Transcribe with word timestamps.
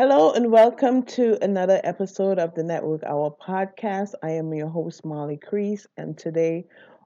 Hello 0.00 0.32
and 0.32 0.50
welcome 0.50 1.02
to 1.02 1.36
another 1.44 1.78
episode 1.84 2.38
of 2.38 2.54
the 2.54 2.62
Network 2.62 3.02
Hour 3.04 3.36
podcast. 3.36 4.14
I 4.22 4.30
am 4.30 4.54
your 4.54 4.68
host, 4.68 5.04
Molly 5.04 5.36
Crease, 5.36 5.86
and 5.98 6.16
today 6.16 6.64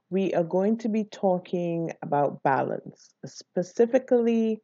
we 0.09 0.33
are 0.33 0.45
going 0.45 0.77
to 0.77 0.87
be 0.87 1.03
talking 1.03 1.91
about 2.01 2.41
balance, 2.41 3.13
specifically 3.25 4.61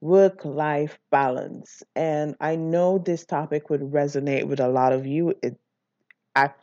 work 0.00 0.44
life 0.44 0.98
balance. 1.12 1.84
And 1.94 2.34
I 2.40 2.56
know 2.56 2.98
this 2.98 3.24
topic 3.24 3.70
would 3.70 3.82
resonate 3.82 4.48
with 4.48 4.58
a 4.58 4.66
lot 4.66 4.92
of 4.92 5.06
you. 5.06 5.34
It 5.40 5.56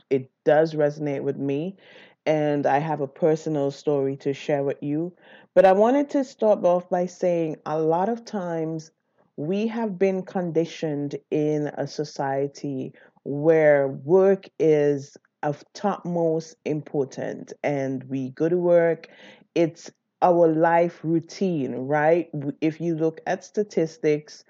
it 0.10 0.30
does 0.44 0.74
resonate 0.74 1.24
with 1.24 1.38
me, 1.38 1.78
and 2.26 2.66
I 2.66 2.80
have 2.80 3.00
a 3.00 3.08
personal 3.08 3.72
story 3.72 4.18
to 4.18 4.34
share 4.34 4.64
with 4.64 4.84
you. 4.84 5.14
But 5.54 5.64
I 5.64 5.72
wanted 5.72 6.10
to 6.10 6.26
start 6.26 6.66
off 6.66 6.90
by 6.90 7.06
saying 7.06 7.56
a 7.66 7.80
lot 7.80 8.10
of 8.10 8.26
times 8.26 8.92
we 9.38 9.68
have 9.68 10.00
been 10.00 10.24
conditioned 10.24 11.16
in 11.32 11.68
a 11.78 11.88
society 11.88 12.94
where 13.24 13.88
work 13.88 14.48
is 14.60 15.18
of 15.44 15.64
topmost 15.74 16.56
importance 16.66 17.54
and 17.64 18.04
we 18.06 18.30
go 18.32 18.50
to 18.50 18.58
work 18.58 19.08
it's 19.54 19.92
our 20.22 20.48
life 20.48 21.00
routine 21.04 21.74
right? 21.76 22.30
If 22.62 22.82
you 22.82 22.96
look 22.96 23.22
at 23.28 23.44
statistics 23.44 24.44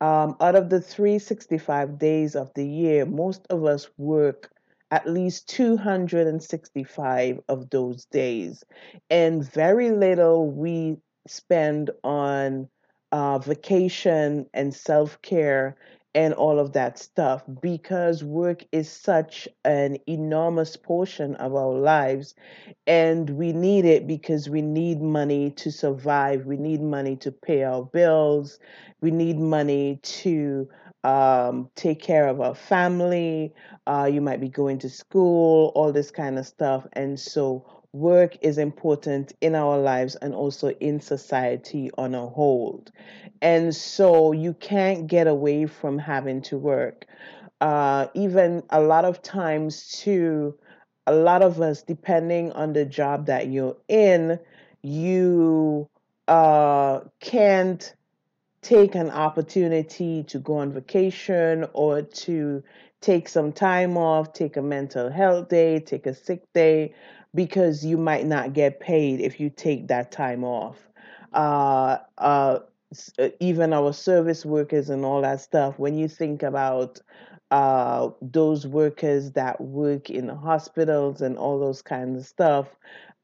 um, 0.00 0.36
out 0.40 0.56
of 0.56 0.68
the 0.68 0.80
365 0.80 1.98
days 1.98 2.34
of 2.34 2.50
the 2.54 2.66
year 2.66 3.06
most 3.06 3.46
of 3.48 3.64
us 3.64 3.88
work 3.96 4.50
at 4.90 5.08
least 5.08 5.48
265 5.48 7.40
of 7.48 7.70
those 7.70 8.04
days. 8.06 8.62
And 9.08 9.42
very 9.50 9.90
little 9.90 10.50
we 10.50 10.98
spend 11.26 11.90
on 12.04 12.68
uh, 13.12 13.38
vacation 13.38 14.46
and 14.54 14.74
self 14.74 15.20
care 15.22 15.76
and 16.14 16.34
all 16.34 16.58
of 16.58 16.72
that 16.74 16.98
stuff 16.98 17.42
because 17.62 18.22
work 18.24 18.64
is 18.72 18.90
such 18.90 19.48
an 19.64 19.96
enormous 20.06 20.76
portion 20.76 21.34
of 21.36 21.54
our 21.54 21.72
lives 21.72 22.34
and 22.86 23.30
we 23.30 23.52
need 23.52 23.84
it 23.84 24.06
because 24.06 24.48
we 24.48 24.62
need 24.62 25.00
money 25.00 25.50
to 25.52 25.70
survive. 25.70 26.46
We 26.46 26.56
need 26.56 26.82
money 26.82 27.16
to 27.16 27.32
pay 27.32 27.64
our 27.64 27.84
bills. 27.84 28.58
We 29.00 29.10
need 29.10 29.38
money 29.38 30.00
to 30.02 30.68
um, 31.04 31.70
take 31.76 32.02
care 32.02 32.28
of 32.28 32.40
our 32.40 32.54
family. 32.54 33.54
Uh, 33.86 34.10
you 34.12 34.20
might 34.20 34.40
be 34.40 34.48
going 34.48 34.78
to 34.80 34.90
school 34.90 35.72
all 35.74 35.92
this 35.92 36.10
kind 36.10 36.38
of 36.38 36.46
stuff. 36.46 36.86
And 36.92 37.18
so 37.18 37.81
work 37.92 38.36
is 38.40 38.58
important 38.58 39.32
in 39.40 39.54
our 39.54 39.78
lives 39.78 40.14
and 40.16 40.34
also 40.34 40.68
in 40.80 41.00
society 41.00 41.90
on 41.98 42.14
a 42.14 42.26
whole. 42.26 42.84
And 43.42 43.74
so 43.74 44.32
you 44.32 44.54
can't 44.54 45.06
get 45.06 45.26
away 45.26 45.66
from 45.66 45.98
having 45.98 46.42
to 46.42 46.58
work. 46.58 47.06
Uh, 47.60 48.06
even 48.14 48.62
a 48.70 48.80
lot 48.80 49.04
of 49.04 49.22
times, 49.22 50.00
too, 50.00 50.58
a 51.06 51.14
lot 51.14 51.42
of 51.42 51.60
us, 51.60 51.82
depending 51.82 52.52
on 52.52 52.72
the 52.72 52.84
job 52.84 53.26
that 53.26 53.48
you're 53.48 53.76
in, 53.88 54.38
you 54.82 55.88
uh, 56.28 57.00
can't 57.20 57.94
take 58.62 58.94
an 58.94 59.10
opportunity 59.10 60.22
to 60.22 60.38
go 60.38 60.58
on 60.58 60.72
vacation 60.72 61.66
or 61.72 62.02
to 62.02 62.62
take 63.00 63.28
some 63.28 63.52
time 63.52 63.96
off, 63.96 64.32
take 64.32 64.56
a 64.56 64.62
mental 64.62 65.10
health 65.10 65.48
day, 65.48 65.80
take 65.80 66.06
a 66.06 66.14
sick 66.14 66.42
day, 66.54 66.94
because 67.34 67.84
you 67.84 67.96
might 67.96 68.26
not 68.26 68.52
get 68.52 68.80
paid 68.80 69.20
if 69.20 69.40
you 69.40 69.50
take 69.50 69.88
that 69.88 70.12
time 70.12 70.44
off. 70.44 70.76
Uh, 71.32 71.98
uh, 72.18 72.58
uh, 73.18 73.28
even 73.40 73.72
our 73.72 73.92
service 73.92 74.44
workers 74.44 74.90
and 74.90 75.04
all 75.04 75.22
that 75.22 75.40
stuff, 75.40 75.78
when 75.78 75.96
you 75.96 76.08
think 76.08 76.42
about 76.42 77.00
uh, 77.50 78.10
those 78.20 78.66
workers 78.66 79.32
that 79.32 79.60
work 79.60 80.10
in 80.10 80.26
the 80.26 80.34
hospitals 80.34 81.20
and 81.22 81.38
all 81.38 81.58
those 81.58 81.82
kinds 81.82 82.18
of 82.18 82.26
stuff, 82.26 82.68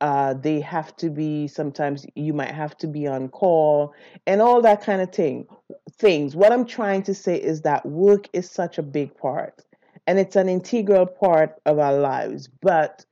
uh, 0.01 0.35
they 0.35 0.61
have 0.61 0.95
to 0.97 1.11
be 1.11 1.49
sometimes 1.49 2.07
you 2.15 2.33
might 2.33 2.55
have 2.55 2.77
to 2.79 2.87
be 2.87 3.07
on 3.07 3.29
call 3.29 3.93
and 4.27 4.41
all 4.41 4.63
that 4.63 4.83
kind 4.83 5.03
of 5.03 5.13
thing 5.13 5.47
things 5.93 6.37
what 6.37 6.53
i'm 6.53 6.65
trying 6.65 7.03
to 7.03 7.15
say 7.15 7.37
is 7.37 7.63
that 7.63 7.85
work 7.85 8.29
is 8.33 8.49
such 8.49 8.79
a 8.79 8.83
big 8.83 9.17
part 9.17 9.65
and 10.07 10.19
it's 10.19 10.37
an 10.37 10.49
integral 10.49 11.05
part 11.05 11.61
of 11.67 11.79
our 11.79 11.99
lives 11.99 12.49
but 12.63 13.05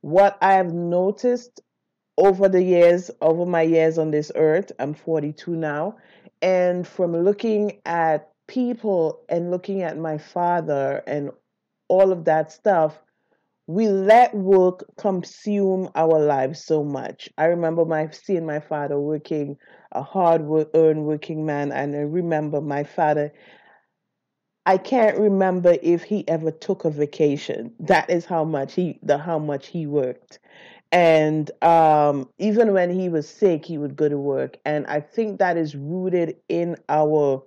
what 0.00 0.38
I 0.40 0.54
have 0.54 0.72
noticed 0.72 1.60
over 2.16 2.48
the 2.48 2.62
years, 2.62 3.10
over 3.20 3.46
my 3.46 3.62
years 3.62 3.98
on 3.98 4.10
this 4.10 4.32
earth, 4.34 4.72
I'm 4.78 4.94
42 4.94 5.54
now, 5.54 5.96
and 6.42 6.86
from 6.86 7.16
looking 7.16 7.80
at 7.84 8.30
people 8.48 9.20
and 9.28 9.50
looking 9.50 9.82
at 9.82 9.98
my 9.98 10.18
father 10.18 11.02
and 11.06 11.30
all 11.88 12.12
of 12.12 12.24
that 12.24 12.50
stuff, 12.50 12.98
we 13.66 13.86
let 13.86 14.34
work 14.34 14.84
consume 14.96 15.90
our 15.94 16.18
lives 16.18 16.64
so 16.64 16.82
much. 16.82 17.28
I 17.36 17.44
remember 17.44 17.84
my 17.84 18.08
seeing 18.10 18.46
my 18.46 18.60
father 18.60 18.98
working 18.98 19.58
a 19.92 20.02
hard 20.02 20.42
work, 20.42 20.70
earned 20.74 21.04
working 21.04 21.44
man, 21.44 21.70
and 21.70 21.94
I 21.94 22.00
remember 22.00 22.60
my 22.60 22.84
father 22.84 23.32
I 24.68 24.76
can't 24.76 25.16
remember 25.16 25.78
if 25.82 26.02
he 26.02 26.28
ever 26.28 26.50
took 26.50 26.84
a 26.84 26.90
vacation. 26.90 27.72
That 27.80 28.10
is 28.10 28.26
how 28.26 28.44
much 28.44 28.74
he 28.74 28.98
the 29.02 29.16
how 29.16 29.38
much 29.38 29.68
he 29.68 29.86
worked. 29.86 30.40
And 30.92 31.50
um, 31.62 32.28
even 32.38 32.74
when 32.74 32.90
he 32.90 33.08
was 33.08 33.26
sick, 33.26 33.64
he 33.64 33.78
would 33.78 33.96
go 33.96 34.10
to 34.10 34.18
work. 34.18 34.58
And 34.66 34.86
I 34.86 35.00
think 35.00 35.38
that 35.38 35.56
is 35.56 35.74
rooted 35.74 36.36
in 36.50 36.76
our 36.90 37.42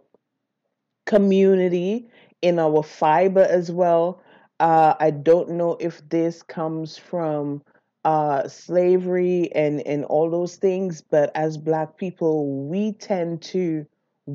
community, 1.06 2.10
in 2.42 2.58
our 2.58 2.82
fiber 2.82 3.44
as 3.48 3.72
well. 3.72 4.24
Uh, 4.60 4.96
I 5.00 5.12
don't 5.12 5.52
know 5.52 5.78
if 5.80 6.02
this 6.10 6.42
comes 6.42 6.98
from 6.98 7.62
uh, 8.04 8.48
slavery 8.48 9.52
and, 9.54 9.86
and 9.86 10.06
all 10.06 10.32
those 10.32 10.56
things, 10.56 11.02
but 11.04 11.32
as 11.36 11.56
Black 11.56 11.98
people, 11.98 12.68
we 12.68 12.94
tend 12.94 13.44
to 13.44 13.86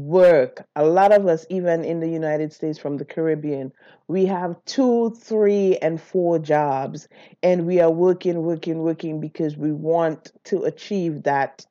work. 0.05 0.67
A 0.77 0.85
lot 0.85 1.13
of 1.13 1.27
us, 1.27 1.47
even 1.51 1.85
in 1.85 2.01
the 2.01 2.09
United 2.09 2.53
States 2.53 2.79
from 2.79 2.97
the 2.97 3.05
Caribbean, 3.05 3.73
we 4.09 4.27
have 4.27 4.57
two, 4.65 5.17
three, 5.21 5.77
and 5.79 6.01
four 6.01 6.39
jobs, 6.39 7.09
and 7.43 7.67
we 7.67 7.81
are 7.81 7.91
working, 7.91 8.43
working, 8.43 8.79
working 8.79 9.21
because 9.21 9.57
we 9.57 9.73
want 9.73 10.33
to 10.45 10.65
achieve 10.65 11.23
that. 11.25 11.65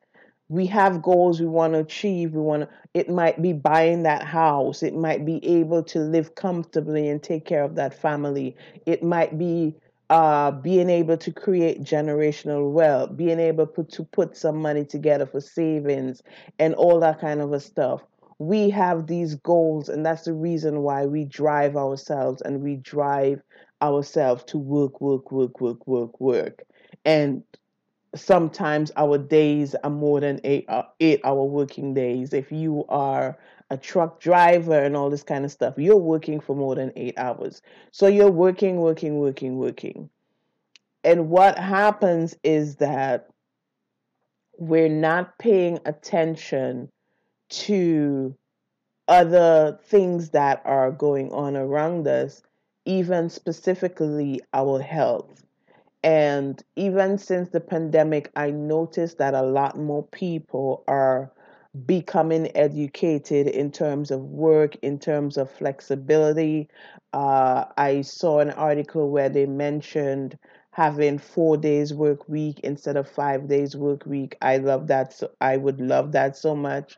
We 0.48 0.68
have 0.68 1.02
goals 1.02 1.40
we 1.40 1.48
want 1.48 1.74
to 1.74 1.80
achieve. 1.80 2.34
We 2.34 2.42
want 2.42 2.64
to, 2.64 2.70
it 2.94 3.10
might 3.10 3.42
be 3.42 3.54
buying 3.54 4.04
that 4.04 4.24
house. 4.24 4.84
It 4.84 4.96
might 4.96 5.26
be 5.26 5.44
able 5.46 5.82
to 5.84 6.00
live 6.00 6.36
comfortably 6.36 7.10
and 7.10 7.22
take 7.22 7.46
care 7.46 7.64
of 7.64 7.76
that 7.76 8.00
family. 8.00 8.56
It 8.86 9.02
might 9.02 9.40
be 9.40 9.76
uh, 10.10 10.52
being 10.52 10.90
able 10.90 11.18
to 11.18 11.32
create 11.32 11.82
generational 11.82 12.72
wealth, 12.72 13.18
being 13.18 13.40
able 13.40 13.66
put, 13.66 13.92
to 13.94 14.04
put 14.04 14.38
some 14.38 14.58
money 14.58 14.86
together 14.86 15.26
for 15.26 15.42
savings 15.42 16.22
and 16.60 16.76
all 16.76 17.00
that 17.00 17.20
kind 17.20 17.42
of 17.42 17.52
a 17.54 17.60
stuff. 17.60 18.02
We 18.38 18.70
have 18.72 19.08
these 19.08 19.36
goals, 19.36 19.88
and 19.90 20.06
that's 20.06 20.24
the 20.24 20.34
reason 20.34 20.82
why 20.82 21.06
we 21.06 21.24
drive 21.26 21.78
ourselves 21.78 22.42
and 22.42 22.62
we 22.62 22.76
drive 22.76 23.42
ourselves 23.82 24.44
to 24.46 24.58
work, 24.58 25.00
work, 25.00 25.32
work, 25.32 25.62
work, 25.62 25.88
work, 25.88 26.20
work. 26.20 26.64
And 27.06 27.44
sometimes 28.16 28.92
our 28.96 29.18
days 29.18 29.76
are 29.84 29.90
more 29.90 30.20
than 30.20 30.40
eight, 30.44 30.66
uh, 30.70 30.84
eight 31.00 31.22
hour 31.24 31.44
working 31.44 31.94
days. 31.94 32.34
If 32.34 32.52
you 32.52 32.86
are 32.90 33.38
a 33.70 33.78
truck 33.78 34.20
driver 34.20 34.80
and 34.80 34.96
all 34.96 35.10
this 35.10 35.24
kind 35.24 35.46
of 35.46 35.52
stuff, 35.52 35.76
you're 35.78 35.96
working 35.96 36.40
for 36.40 36.56
more 36.56 36.76
than 36.76 36.92
eight 36.96 37.18
hours. 37.18 37.62
So 37.92 38.08
you're 38.08 38.32
working, 38.32 38.78
working, 38.78 39.18
working, 39.18 39.58
working. 39.58 40.10
And 41.04 41.30
what 41.30 41.58
happens 41.58 42.36
is 42.44 42.78
that 42.78 43.28
we're 44.58 44.90
not 44.90 45.38
paying 45.38 45.80
attention 45.86 46.90
to 47.64 48.36
other 49.08 49.80
things 49.84 50.30
that 50.32 50.62
are 50.66 50.92
going 50.92 51.32
on 51.32 51.56
around 51.56 52.08
us, 52.08 52.42
even 52.86 53.30
specifically 53.30 54.42
our 54.54 54.80
health. 54.80 55.44
And 56.04 56.62
even 56.76 57.18
since 57.18 57.50
the 57.50 57.60
pandemic, 57.60 58.32
I 58.36 58.52
noticed 58.52 59.18
that 59.18 59.34
a 59.34 59.42
lot 59.42 59.78
more 59.78 60.04
people 60.04 60.84
are 60.88 61.32
becoming 61.86 62.56
educated 62.56 63.48
in 63.48 63.72
terms 63.72 64.12
of 64.12 64.22
work, 64.22 64.76
in 64.82 65.00
terms 65.00 65.36
of 65.38 65.52
flexibility. 65.52 66.70
Uh, 67.12 67.66
I 67.78 68.02
saw 68.02 68.40
an 68.40 68.52
article 68.52 69.10
where 69.10 69.30
they 69.30 69.46
mentioned 69.46 70.38
having 70.72 71.18
four 71.18 71.58
days 71.58 71.94
work 71.94 72.28
week 72.30 72.60
instead 72.62 72.98
of 72.98 73.10
five 73.10 73.48
days 73.48 73.76
work 73.76 74.06
week. 74.06 74.38
I 74.42 74.58
love 74.58 74.88
that. 74.88 75.14
So 75.14 75.32
I 75.42 75.58
would 75.58 75.82
love 75.82 76.12
that 76.14 76.38
so 76.38 76.56
much. 76.56 76.98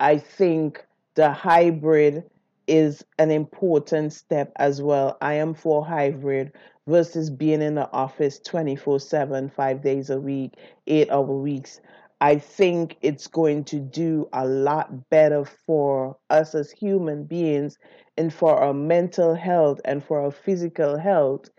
I 0.00 0.18
think 0.18 0.84
the 1.14 1.32
hybrid 1.32 2.24
is 2.66 3.04
an 3.18 3.30
important 3.30 4.12
step 4.12 4.52
as 4.56 4.82
well. 4.82 5.16
I 5.20 5.34
am 5.34 5.54
for 5.54 5.84
hybrid 5.84 6.52
versus 6.86 7.30
being 7.30 7.62
in 7.62 7.76
the 7.76 7.90
office 7.92 8.38
24 8.40 9.00
7, 9.00 9.50
five 9.50 9.82
days 9.82 10.10
a 10.10 10.20
week, 10.20 10.54
eight 10.86 11.10
hour 11.10 11.22
weeks. 11.22 11.80
I 12.20 12.38
think 12.38 12.96
it's 13.02 13.26
going 13.26 13.64
to 13.64 13.78
do 13.78 14.28
a 14.32 14.46
lot 14.46 15.10
better 15.10 15.44
for 15.44 16.16
us 16.30 16.54
as 16.54 16.70
human 16.70 17.24
beings 17.24 17.78
and 18.16 18.32
for 18.32 18.56
our 18.56 18.72
mental 18.74 19.34
health 19.34 19.80
and 19.84 20.02
for 20.02 20.20
our 20.20 20.30
physical 20.30 20.98
health 20.98 21.50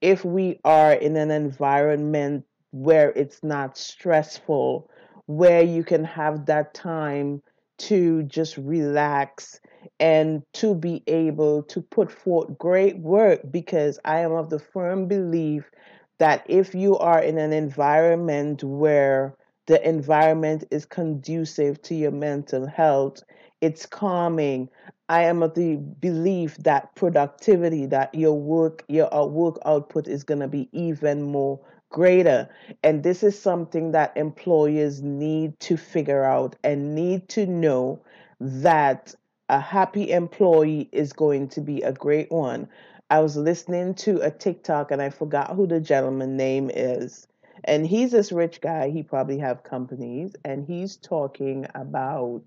if 0.00 0.22
we 0.22 0.60
are 0.64 0.92
in 0.92 1.16
an 1.16 1.30
environment 1.30 2.44
where 2.72 3.10
it's 3.12 3.42
not 3.42 3.78
stressful, 3.78 4.90
where 5.26 5.62
you 5.62 5.82
can 5.82 6.04
have 6.04 6.44
that 6.44 6.74
time 6.74 7.40
to 7.78 8.22
just 8.24 8.56
relax 8.56 9.60
and 10.00 10.42
to 10.54 10.74
be 10.74 11.02
able 11.06 11.62
to 11.64 11.82
put 11.82 12.10
forth 12.10 12.56
great 12.58 12.98
work 12.98 13.40
because 13.50 13.98
I 14.04 14.20
am 14.20 14.32
of 14.32 14.50
the 14.50 14.58
firm 14.58 15.06
belief 15.06 15.70
that 16.18 16.44
if 16.48 16.74
you 16.74 16.96
are 16.98 17.20
in 17.20 17.38
an 17.38 17.52
environment 17.52 18.62
where 18.62 19.34
the 19.66 19.86
environment 19.86 20.64
is 20.70 20.84
conducive 20.84 21.80
to 21.82 21.94
your 21.94 22.12
mental 22.12 22.66
health, 22.66 23.22
it's 23.60 23.86
calming. 23.86 24.68
I 25.08 25.22
am 25.24 25.42
of 25.42 25.54
the 25.54 25.76
belief 25.76 26.56
that 26.58 26.94
productivity, 26.94 27.86
that 27.86 28.14
your 28.14 28.34
work, 28.38 28.84
your 28.88 29.12
uh, 29.14 29.24
work 29.24 29.58
output 29.64 30.08
is 30.08 30.24
going 30.24 30.40
to 30.40 30.48
be 30.48 30.68
even 30.72 31.22
more 31.22 31.60
greater. 31.94 32.48
And 32.82 33.04
this 33.04 33.22
is 33.22 33.40
something 33.40 33.92
that 33.92 34.16
employers 34.16 35.00
need 35.00 35.58
to 35.60 35.76
figure 35.76 36.24
out 36.24 36.56
and 36.64 36.92
need 36.92 37.28
to 37.30 37.46
know 37.46 38.00
that 38.40 39.14
a 39.48 39.60
happy 39.60 40.10
employee 40.10 40.88
is 40.90 41.12
going 41.12 41.46
to 41.50 41.60
be 41.60 41.82
a 41.82 41.92
great 41.92 42.32
one. 42.32 42.68
I 43.10 43.20
was 43.20 43.36
listening 43.36 43.94
to 44.06 44.20
a 44.22 44.30
TikTok 44.32 44.90
and 44.90 45.00
I 45.00 45.10
forgot 45.10 45.54
who 45.54 45.68
the 45.68 45.78
gentleman 45.78 46.36
name 46.36 46.68
is. 46.74 47.28
And 47.62 47.86
he's 47.86 48.10
this 48.10 48.32
rich 48.32 48.60
guy, 48.60 48.90
he 48.90 49.04
probably 49.04 49.38
have 49.38 49.62
companies 49.62 50.34
and 50.44 50.66
he's 50.66 50.96
talking 50.96 51.64
about 51.76 52.42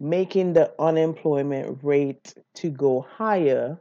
making 0.00 0.54
the 0.54 0.72
unemployment 0.80 1.78
rate 1.84 2.34
to 2.54 2.70
go 2.70 3.02
higher 3.02 3.78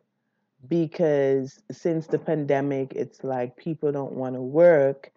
because 0.68 1.62
since 1.72 2.08
the 2.08 2.20
pandemic 2.20 2.94
it's 2.96 3.24
like 3.24 3.56
people 3.56 3.92
don't 3.92 4.14
want 4.14 4.36
to 4.36 4.42
work 4.42 5.12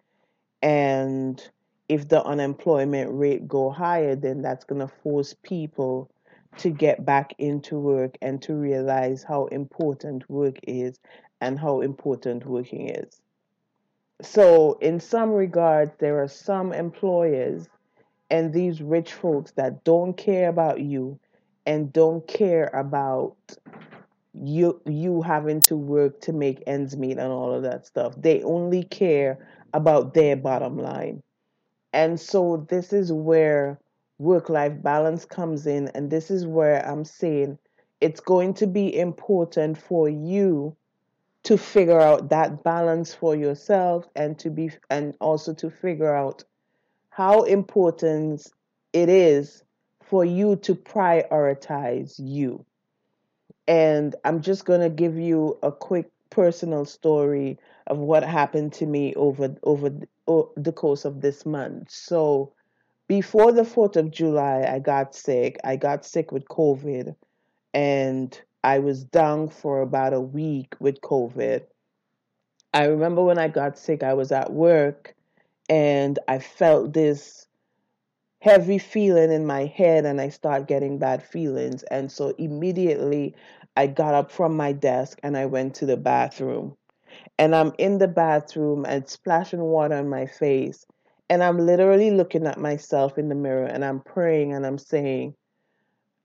and 0.61 1.49
if 1.89 2.07
the 2.07 2.23
unemployment 2.23 3.09
rate 3.13 3.47
go 3.47 3.69
higher 3.69 4.15
then 4.15 4.41
that's 4.41 4.65
to 4.65 4.87
force 4.87 5.35
people 5.43 6.09
to 6.57 6.69
get 6.69 7.05
back 7.05 7.33
into 7.37 7.79
work 7.79 8.17
and 8.21 8.41
to 8.41 8.53
realize 8.53 9.23
how 9.23 9.45
important 9.47 10.29
work 10.29 10.57
is 10.63 10.99
and 11.41 11.59
how 11.59 11.81
important 11.81 12.45
working 12.45 12.89
is. 12.89 13.21
So 14.21 14.77
in 14.79 14.99
some 14.99 15.31
regards 15.31 15.91
there 15.99 16.21
are 16.21 16.27
some 16.27 16.71
employers 16.71 17.67
and 18.29 18.53
these 18.53 18.81
rich 18.81 19.13
folks 19.13 19.51
that 19.51 19.83
don't 19.83 20.15
care 20.15 20.49
about 20.49 20.79
you 20.79 21.19
and 21.65 21.91
don't 21.91 22.25
care 22.27 22.69
about 22.73 23.35
you 24.33 24.81
you 24.85 25.21
having 25.21 25.61
to 25.61 25.75
work 25.75 26.19
to 26.21 26.33
make 26.33 26.63
ends 26.65 26.95
meet 26.97 27.17
and 27.17 27.31
all 27.31 27.53
of 27.53 27.63
that 27.63 27.85
stuff 27.85 28.13
they 28.17 28.41
only 28.43 28.83
care 28.83 29.37
about 29.73 30.13
their 30.13 30.35
bottom 30.35 30.77
line 30.77 31.21
and 31.93 32.19
so 32.19 32.65
this 32.69 32.91
is 32.93 33.11
where 33.11 33.79
work 34.17 34.49
life 34.49 34.73
balance 34.81 35.25
comes 35.25 35.67
in 35.67 35.87
and 35.89 36.09
this 36.09 36.31
is 36.31 36.45
where 36.47 36.85
i'm 36.87 37.05
saying 37.05 37.57
it's 38.01 38.19
going 38.19 38.53
to 38.53 38.67
be 38.67 38.97
important 38.97 39.77
for 39.77 40.09
you 40.09 40.75
to 41.43 41.57
figure 41.57 41.99
out 41.99 42.29
that 42.29 42.63
balance 42.63 43.13
for 43.13 43.35
yourself 43.35 44.05
and 44.15 44.39
to 44.39 44.49
be 44.49 44.71
and 44.89 45.15
also 45.19 45.53
to 45.53 45.69
figure 45.69 46.13
out 46.13 46.43
how 47.09 47.43
important 47.43 48.47
it 48.93 49.09
is 49.09 49.63
for 50.01 50.25
you 50.25 50.55
to 50.57 50.73
prioritize 50.75 52.15
you. 52.17 52.65
And 53.67 54.15
I'm 54.25 54.41
just 54.41 54.65
going 54.65 54.81
to 54.81 54.89
give 54.89 55.17
you 55.17 55.57
a 55.63 55.71
quick 55.71 56.09
personal 56.29 56.85
story 56.85 57.57
of 57.87 57.97
what 57.97 58.23
happened 58.23 58.73
to 58.73 58.85
me 58.85 59.13
over 59.15 59.55
over 59.63 59.89
the 60.55 60.71
course 60.71 61.05
of 61.05 61.21
this 61.21 61.45
month. 61.45 61.91
So, 61.91 62.53
before 63.07 63.51
the 63.51 63.63
4th 63.63 63.95
of 63.97 64.11
July, 64.11 64.65
I 64.67 64.79
got 64.79 65.13
sick. 65.13 65.59
I 65.63 65.75
got 65.75 66.05
sick 66.05 66.31
with 66.31 66.45
COVID 66.45 67.15
and 67.73 68.41
I 68.63 68.79
was 68.79 69.03
down 69.03 69.49
for 69.49 69.81
about 69.81 70.13
a 70.13 70.21
week 70.21 70.75
with 70.79 71.01
COVID. 71.01 71.63
I 72.73 72.85
remember 72.85 73.23
when 73.23 73.37
I 73.37 73.49
got 73.49 73.77
sick, 73.77 74.03
I 74.03 74.13
was 74.13 74.31
at 74.31 74.53
work 74.53 75.15
and 75.69 76.17
I 76.27 76.39
felt 76.39 76.93
this 76.93 77.47
heavy 78.43 78.77
feeling 78.77 79.31
in 79.31 79.45
my 79.45 79.65
head 79.67 80.03
and 80.05 80.19
I 80.19 80.27
start 80.27 80.67
getting 80.67 80.97
bad 80.97 81.23
feelings. 81.23 81.83
And 81.83 82.11
so 82.11 82.35
immediately 82.37 83.33
I 83.77 83.87
got 83.87 84.13
up 84.13 84.29
from 84.31 84.57
my 84.57 84.73
desk 84.73 85.17
and 85.23 85.37
I 85.37 85.45
went 85.45 85.75
to 85.75 85.85
the 85.85 85.95
bathroom. 85.95 86.75
And 87.39 87.55
I'm 87.55 87.71
in 87.77 87.99
the 87.99 88.09
bathroom 88.09 88.85
and 88.85 89.07
splashing 89.07 89.61
water 89.61 89.95
on 89.95 90.09
my 90.09 90.25
face. 90.25 90.85
And 91.29 91.41
I'm 91.41 91.57
literally 91.57 92.11
looking 92.11 92.45
at 92.45 92.59
myself 92.59 93.17
in 93.17 93.29
the 93.29 93.35
mirror 93.35 93.65
and 93.65 93.85
I'm 93.85 94.01
praying 94.01 94.51
and 94.51 94.65
I'm 94.65 94.77
saying, 94.77 95.35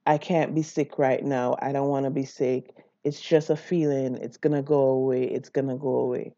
I 0.05 0.17
can't 0.17 0.53
be 0.53 0.61
sick 0.61 0.99
right 0.99 1.23
now. 1.23 1.55
I 1.61 1.71
don't 1.71 1.87
want 1.87 2.03
to 2.03 2.11
be 2.11 2.25
sick. 2.25 2.75
It's 3.05 3.21
just 3.21 3.49
a 3.49 3.55
feeling. 3.55 4.15
It's 4.15 4.35
going 4.35 4.57
to 4.57 4.61
go 4.61 4.89
away. 4.89 5.23
It's 5.23 5.49
going 5.49 5.69
to 5.69 5.75
go 5.75 5.95
away. 5.99 6.33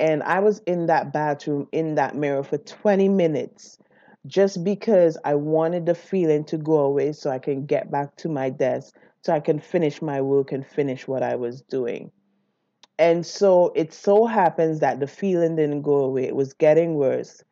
And 0.00 0.24
I 0.24 0.40
was 0.40 0.58
in 0.66 0.86
that 0.86 1.12
bathroom, 1.12 1.68
in 1.70 1.94
that 1.94 2.16
mirror 2.16 2.42
for 2.42 2.58
20 2.58 3.08
minutes 3.08 3.78
just 4.26 4.62
because 4.64 5.16
I 5.24 5.34
wanted 5.34 5.86
the 5.86 5.94
feeling 5.94 6.44
to 6.46 6.58
go 6.58 6.78
away 6.78 7.12
so 7.12 7.30
I 7.30 7.38
can 7.38 7.66
get 7.66 7.90
back 7.90 8.16
to 8.16 8.28
my 8.28 8.50
desk, 8.50 8.94
so 9.22 9.32
I 9.32 9.40
can 9.40 9.58
finish 9.58 10.02
my 10.02 10.20
work 10.20 10.52
and 10.52 10.66
finish 10.66 11.08
what 11.08 11.22
I 11.22 11.36
was 11.36 11.62
doing. 11.62 12.10
And 12.98 13.24
so 13.24 13.72
it 13.74 13.92
so 13.94 14.26
happens 14.26 14.80
that 14.80 15.00
the 15.00 15.06
feeling 15.06 15.56
didn't 15.56 15.82
go 15.82 16.04
away, 16.04 16.24
it 16.24 16.36
was 16.36 16.52
getting 16.52 16.94
worse. 16.94 17.42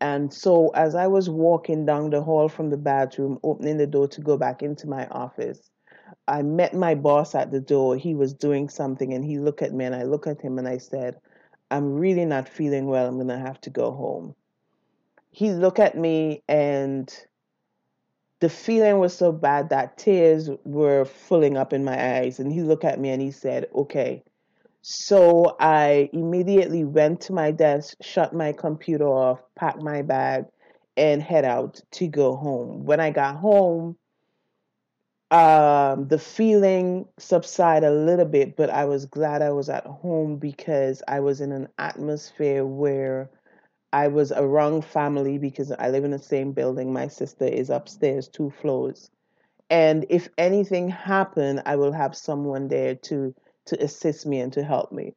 And 0.00 0.32
so 0.32 0.68
as 0.70 0.94
I 0.94 1.06
was 1.06 1.28
walking 1.28 1.84
down 1.84 2.10
the 2.10 2.22
hall 2.22 2.48
from 2.48 2.70
the 2.70 2.78
bathroom, 2.78 3.38
opening 3.42 3.76
the 3.76 3.86
door 3.86 4.08
to 4.08 4.20
go 4.22 4.38
back 4.38 4.62
into 4.62 4.88
my 4.88 5.06
office, 5.08 5.70
I 6.26 6.42
met 6.42 6.74
my 6.74 6.94
boss 6.94 7.34
at 7.34 7.50
the 7.50 7.60
door. 7.60 7.96
He 7.96 8.14
was 8.14 8.32
doing 8.32 8.70
something 8.70 9.12
and 9.12 9.24
he 9.24 9.38
looked 9.38 9.62
at 9.62 9.74
me 9.74 9.84
and 9.84 9.94
I 9.94 10.04
looked 10.04 10.26
at 10.26 10.40
him 10.40 10.58
and 10.58 10.66
I 10.66 10.78
said, 10.78 11.16
I'm 11.70 11.94
really 11.94 12.24
not 12.24 12.48
feeling 12.48 12.86
well. 12.86 13.06
I'm 13.06 13.16
going 13.16 13.28
to 13.28 13.38
have 13.38 13.60
to 13.62 13.70
go 13.70 13.90
home. 13.92 14.34
He 15.34 15.50
looked 15.50 15.80
at 15.80 15.98
me 15.98 16.44
and 16.48 17.12
the 18.40 18.48
feeling 18.48 19.00
was 19.00 19.16
so 19.16 19.32
bad 19.32 19.70
that 19.70 19.98
tears 19.98 20.48
were 20.64 21.04
filling 21.04 21.56
up 21.56 21.72
in 21.72 21.82
my 21.82 22.18
eyes. 22.18 22.38
And 22.38 22.52
he 22.52 22.62
looked 22.62 22.84
at 22.84 23.00
me 23.00 23.10
and 23.10 23.20
he 23.20 23.32
said, 23.32 23.66
Okay. 23.74 24.22
So 24.82 25.56
I 25.58 26.08
immediately 26.12 26.84
went 26.84 27.22
to 27.22 27.32
my 27.32 27.50
desk, 27.50 27.96
shut 28.00 28.32
my 28.32 28.52
computer 28.52 29.06
off, 29.08 29.40
packed 29.56 29.82
my 29.82 30.02
bag, 30.02 30.44
and 30.96 31.20
head 31.20 31.44
out 31.44 31.80
to 31.92 32.06
go 32.06 32.36
home. 32.36 32.84
When 32.84 33.00
I 33.00 33.10
got 33.10 33.36
home, 33.36 33.96
um, 35.32 36.06
the 36.06 36.18
feeling 36.18 37.08
subsided 37.18 37.88
a 37.88 37.92
little 37.92 38.26
bit, 38.26 38.56
but 38.56 38.70
I 38.70 38.84
was 38.84 39.06
glad 39.06 39.42
I 39.42 39.50
was 39.50 39.68
at 39.68 39.86
home 39.86 40.36
because 40.36 41.02
I 41.08 41.18
was 41.20 41.40
in 41.40 41.50
an 41.50 41.68
atmosphere 41.78 42.64
where 42.64 43.30
I 43.94 44.08
was 44.08 44.32
around 44.32 44.84
family 44.84 45.38
because 45.38 45.70
I 45.70 45.88
live 45.90 46.02
in 46.02 46.10
the 46.10 46.18
same 46.18 46.50
building. 46.50 46.92
My 46.92 47.06
sister 47.06 47.44
is 47.44 47.70
upstairs, 47.70 48.26
two 48.26 48.50
floors. 48.50 49.08
And 49.70 50.04
if 50.10 50.28
anything 50.36 50.88
happened, 50.88 51.62
I 51.64 51.76
will 51.76 51.92
have 51.92 52.16
someone 52.16 52.66
there 52.66 52.96
to 52.96 53.32
to 53.66 53.82
assist 53.82 54.26
me 54.26 54.40
and 54.40 54.52
to 54.52 54.64
help 54.64 54.90
me. 54.90 55.14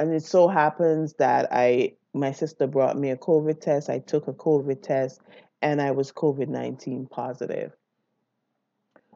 And 0.00 0.12
it 0.12 0.24
so 0.24 0.48
happens 0.48 1.14
that 1.20 1.52
I 1.52 1.92
my 2.14 2.32
sister 2.32 2.66
brought 2.66 2.98
me 2.98 3.10
a 3.10 3.16
COVID 3.16 3.60
test. 3.60 3.88
I 3.88 4.00
took 4.00 4.26
a 4.26 4.32
COVID 4.32 4.82
test 4.82 5.20
and 5.62 5.80
I 5.80 5.92
was 5.92 6.10
COVID 6.10 6.48
19 6.48 7.06
positive. 7.06 7.76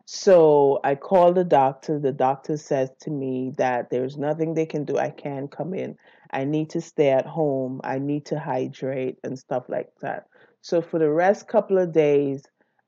So 0.04 0.78
I 0.84 0.94
called 0.94 1.34
the 1.34 1.44
doctor. 1.44 1.98
The 1.98 2.12
doctor 2.12 2.56
says 2.56 2.90
to 3.00 3.10
me 3.10 3.54
that 3.58 3.90
there's 3.90 4.16
nothing 4.16 4.54
they 4.54 4.66
can 4.66 4.84
do. 4.84 4.98
I 4.98 5.10
can't 5.10 5.50
come 5.50 5.74
in. 5.74 5.96
I 6.32 6.44
need 6.44 6.70
to 6.70 6.80
stay 6.80 7.10
at 7.10 7.26
home. 7.26 7.80
I 7.84 7.98
need 7.98 8.26
to 8.26 8.38
hydrate 8.38 9.18
and 9.24 9.38
stuff 9.38 9.68
like 9.68 9.90
that. 10.00 10.26
So 10.62 10.82
for 10.82 10.98
the 10.98 11.10
rest 11.10 11.48
couple 11.48 11.78
of 11.78 11.92
days, 11.92 12.44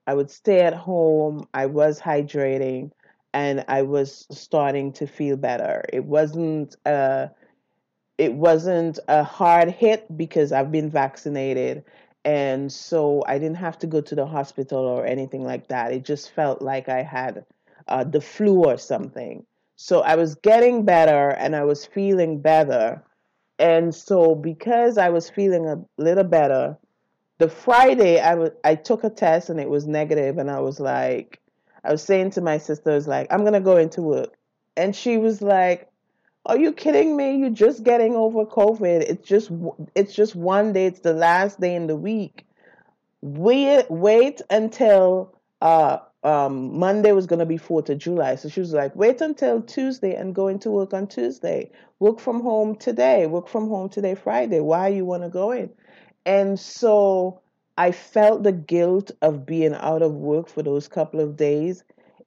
I 0.06 0.14
would 0.14 0.30
stay 0.30 0.60
at 0.60 0.74
home. 0.74 1.46
I 1.54 1.66
was 1.66 2.00
hydrating 2.00 2.90
and 3.32 3.64
I 3.68 3.82
was 3.82 4.26
starting 4.30 4.92
to 4.94 5.06
feel 5.06 5.36
better. 5.36 5.84
It 5.92 6.04
wasn't 6.04 6.76
uh 6.84 7.28
it 8.18 8.34
wasn't 8.34 8.98
a 9.08 9.24
hard 9.24 9.70
hit 9.70 10.16
because 10.16 10.52
I've 10.52 10.70
been 10.70 10.90
vaccinated 10.90 11.84
and 12.24 12.70
so 12.70 13.24
I 13.26 13.38
didn't 13.38 13.56
have 13.56 13.78
to 13.80 13.86
go 13.86 14.00
to 14.00 14.14
the 14.14 14.26
hospital 14.26 14.80
or 14.80 15.04
anything 15.04 15.44
like 15.44 15.68
that. 15.68 15.92
It 15.92 16.04
just 16.04 16.30
felt 16.32 16.62
like 16.62 16.88
I 16.88 17.02
had 17.02 17.44
uh, 17.88 18.04
the 18.04 18.20
flu 18.20 18.64
or 18.64 18.76
something. 18.78 19.44
So 19.76 20.02
I 20.02 20.14
was 20.14 20.36
getting 20.36 20.84
better 20.84 21.30
and 21.30 21.56
I 21.56 21.64
was 21.64 21.84
feeling 21.84 22.40
better. 22.40 23.02
And 23.62 23.94
so 23.94 24.34
because 24.34 24.98
I 24.98 25.10
was 25.10 25.30
feeling 25.30 25.68
a 25.68 25.80
little 25.96 26.24
better, 26.24 26.76
the 27.38 27.48
Friday 27.48 28.20
I 28.64 28.74
took 28.74 29.04
a 29.04 29.10
test 29.10 29.50
and 29.50 29.60
it 29.60 29.70
was 29.70 29.86
negative 29.86 30.36
and 30.36 30.50
I 30.50 30.58
was 30.58 30.80
like 30.80 31.38
I 31.84 31.92
was 31.92 32.02
saying 32.02 32.30
to 32.30 32.40
my 32.40 32.58
sister 32.58 32.90
I 32.90 32.94
was 32.94 33.06
like 33.06 33.28
I'm 33.30 33.44
to 33.52 33.60
go 33.60 33.76
into 33.76 34.02
work. 34.02 34.34
And 34.76 34.96
she 34.96 35.16
was 35.16 35.42
like 35.42 35.88
are 36.44 36.58
you 36.58 36.72
kidding 36.72 37.16
me? 37.16 37.36
You're 37.36 37.50
just 37.50 37.84
getting 37.84 38.16
over 38.16 38.44
COVID. 38.44 39.02
It's 39.02 39.28
just 39.28 39.52
it's 39.94 40.12
just 40.12 40.34
one 40.34 40.72
day. 40.72 40.86
It's 40.86 40.98
the 40.98 41.14
last 41.14 41.60
day 41.60 41.76
in 41.76 41.86
the 41.86 41.94
week. 41.96 42.44
Wait 43.20 43.88
wait 43.88 44.42
until 44.50 45.38
uh 45.60 45.98
um 46.24 46.78
Monday 46.78 47.12
was 47.12 47.26
gonna 47.26 47.46
be 47.46 47.56
Fourth 47.56 47.90
of 47.90 47.98
July. 47.98 48.34
So 48.36 48.48
she 48.48 48.60
was 48.60 48.72
like, 48.72 48.94
wait 48.96 49.20
until 49.20 49.62
Tuesday 49.62 50.14
and 50.14 50.34
go 50.34 50.48
into 50.48 50.70
work 50.70 50.94
on 50.94 51.06
Tuesday. 51.06 51.70
Work 51.98 52.20
from 52.20 52.40
home 52.42 52.76
today. 52.76 53.26
Work 53.26 53.48
from 53.48 53.68
home 53.68 53.88
today, 53.88 54.14
Friday. 54.14 54.60
Why 54.60 54.88
you 54.88 55.04
wanna 55.04 55.28
go 55.28 55.50
in? 55.52 55.70
And 56.26 56.58
so 56.58 57.40
I 57.76 57.90
felt 57.92 58.42
the 58.42 58.52
guilt 58.52 59.10
of 59.22 59.46
being 59.46 59.74
out 59.74 60.02
of 60.02 60.12
work 60.14 60.48
for 60.48 60.62
those 60.62 60.88
couple 60.88 61.20
of 61.20 61.36
days. 61.36 61.84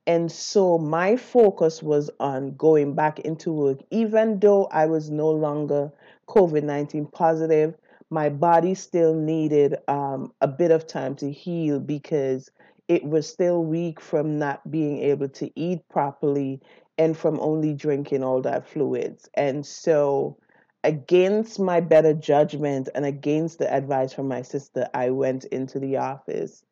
And 0.07 0.31
so 0.31 0.77
my 0.77 1.15
focus 1.15 1.81
was 1.81 2.09
on 2.19 2.55
going 2.55 2.93
back 2.95 3.19
into 3.19 3.51
work, 3.51 3.79
even 3.91 4.39
though 4.39 4.65
I 4.65 4.85
was 4.85 5.09
no 5.09 5.29
longer 5.31 5.91
COVID 6.27 6.63
19 6.63 7.07
positive. 7.07 7.75
My 8.09 8.29
body 8.29 8.75
still 8.75 9.13
needed 9.15 9.77
um, 9.87 10.31
a 10.41 10.47
bit 10.47 10.71
of 10.71 10.85
time 10.87 11.15
to 11.15 11.31
heal 11.31 11.79
because 11.79 12.51
it 12.87 13.03
was 13.03 13.27
still 13.27 13.63
weak 13.63 13.99
from 13.99 14.37
not 14.39 14.69
being 14.69 14.99
able 14.99 15.29
to 15.29 15.51
eat 15.59 15.79
properly 15.89 16.61
and 16.97 17.17
from 17.17 17.39
only 17.39 17.73
drinking 17.73 18.23
all 18.23 18.41
that 18.41 18.67
fluids. 18.67 19.29
And 19.33 19.65
so, 19.65 20.37
against 20.83 21.59
my 21.59 21.81
better 21.81 22.13
judgment 22.13 22.89
and 22.93 23.05
against 23.05 23.59
the 23.59 23.73
advice 23.73 24.13
from 24.13 24.27
my 24.27 24.43
sister, 24.43 24.87
I 24.93 25.09
went 25.09 25.45
into 25.45 25.79
the 25.79 25.97
office 25.97 26.63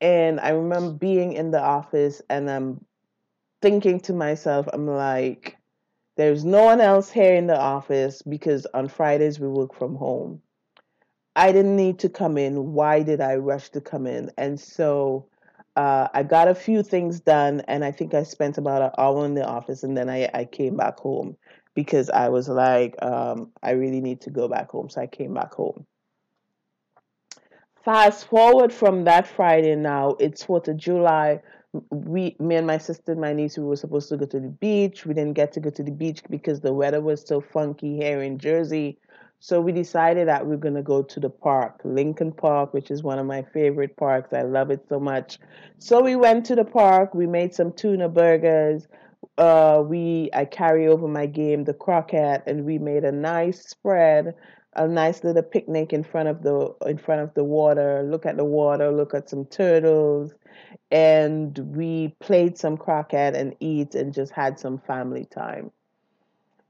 and 0.00 0.40
I 0.40 0.50
remember 0.50 0.92
being 0.92 1.34
in 1.34 1.50
the 1.50 1.60
office 1.60 2.22
and 2.30 2.50
I'm 2.50 2.84
thinking 3.60 4.00
to 4.00 4.14
myself, 4.14 4.66
I'm 4.72 4.86
like, 4.86 5.58
there's 6.16 6.44
no 6.44 6.64
one 6.64 6.80
else 6.80 7.10
here 7.10 7.34
in 7.34 7.46
the 7.46 7.58
office 7.58 8.22
because 8.22 8.66
on 8.72 8.88
Fridays 8.88 9.38
we 9.38 9.48
work 9.48 9.74
from 9.74 9.94
home. 9.94 10.40
I 11.36 11.52
didn't 11.52 11.76
need 11.76 12.00
to 12.00 12.08
come 12.08 12.36
in. 12.36 12.72
Why 12.72 13.02
did 13.02 13.20
I 13.20 13.36
rush 13.36 13.70
to 13.70 13.80
come 13.80 14.06
in? 14.06 14.30
And 14.36 14.58
so 14.58 15.29
uh, 15.80 16.08
I 16.12 16.24
got 16.24 16.46
a 16.46 16.54
few 16.54 16.82
things 16.82 17.20
done, 17.20 17.62
and 17.66 17.82
I 17.82 17.90
think 17.90 18.12
I 18.12 18.22
spent 18.24 18.58
about 18.58 18.82
an 18.82 18.90
hour 18.98 19.24
in 19.24 19.32
the 19.32 19.46
office, 19.46 19.82
and 19.82 19.96
then 19.96 20.10
I, 20.10 20.28
I 20.34 20.44
came 20.44 20.76
back 20.76 20.98
home 20.98 21.38
because 21.74 22.10
I 22.10 22.28
was 22.28 22.50
like, 22.50 23.02
um, 23.02 23.50
I 23.62 23.70
really 23.70 24.02
need 24.02 24.20
to 24.22 24.30
go 24.30 24.46
back 24.46 24.70
home. 24.70 24.90
So 24.90 25.00
I 25.00 25.06
came 25.06 25.32
back 25.32 25.54
home. 25.54 25.86
Fast 27.82 28.26
forward 28.26 28.74
from 28.74 29.04
that 29.04 29.26
Friday 29.26 29.74
now, 29.74 30.16
it's 30.20 30.44
4th 30.44 30.68
of 30.68 30.76
July. 30.76 31.40
We, 31.90 32.36
me 32.38 32.56
and 32.56 32.66
my 32.66 32.76
sister 32.76 33.12
and 33.12 33.20
my 33.22 33.32
niece, 33.32 33.56
we 33.56 33.64
were 33.64 33.76
supposed 33.76 34.10
to 34.10 34.18
go 34.18 34.26
to 34.26 34.38
the 34.38 34.48
beach. 34.48 35.06
We 35.06 35.14
didn't 35.14 35.32
get 35.32 35.50
to 35.52 35.60
go 35.60 35.70
to 35.70 35.82
the 35.82 35.92
beach 35.92 36.20
because 36.28 36.60
the 36.60 36.74
weather 36.74 37.00
was 37.00 37.26
so 37.26 37.40
funky 37.40 37.96
here 37.96 38.20
in 38.20 38.36
Jersey. 38.36 38.98
So 39.42 39.60
we 39.60 39.72
decided 39.72 40.28
that 40.28 40.44
we 40.44 40.50
we're 40.50 40.60
going 40.60 40.74
to 40.74 40.82
go 40.82 41.02
to 41.02 41.18
the 41.18 41.30
park, 41.30 41.80
Lincoln 41.82 42.30
Park, 42.30 42.74
which 42.74 42.90
is 42.90 43.02
one 43.02 43.18
of 43.18 43.24
my 43.24 43.42
favorite 43.54 43.96
parks. 43.96 44.34
I 44.34 44.42
love 44.42 44.70
it 44.70 44.84
so 44.88 45.00
much. 45.00 45.38
So 45.78 46.02
we 46.02 46.14
went 46.14 46.44
to 46.46 46.54
the 46.54 46.64
park. 46.64 47.14
We 47.14 47.26
made 47.26 47.54
some 47.54 47.72
tuna 47.72 48.10
burgers. 48.10 48.86
Uh, 49.38 49.82
we 49.86 50.28
I 50.34 50.44
carry 50.44 50.86
over 50.86 51.08
my 51.08 51.24
game, 51.24 51.64
the 51.64 51.72
croquette, 51.72 52.42
and 52.46 52.66
we 52.66 52.78
made 52.78 53.04
a 53.04 53.12
nice 53.12 53.66
spread 53.66 54.34
a 54.74 54.86
nice 54.86 55.24
little 55.24 55.42
picnic 55.42 55.92
in 55.92 56.04
front 56.04 56.28
of 56.28 56.42
the 56.42 56.72
in 56.86 56.96
front 56.96 57.20
of 57.20 57.34
the 57.34 57.42
water 57.42 58.04
look 58.04 58.24
at 58.24 58.36
the 58.36 58.44
water 58.44 58.92
look 58.92 59.14
at 59.14 59.28
some 59.28 59.44
turtles 59.46 60.32
and 60.92 61.58
we 61.74 62.14
played 62.20 62.56
some 62.56 62.76
croquet 62.76 63.32
and 63.34 63.54
eat 63.58 63.94
and 63.96 64.14
just 64.14 64.32
had 64.32 64.58
some 64.60 64.78
family 64.78 65.24
time 65.24 65.72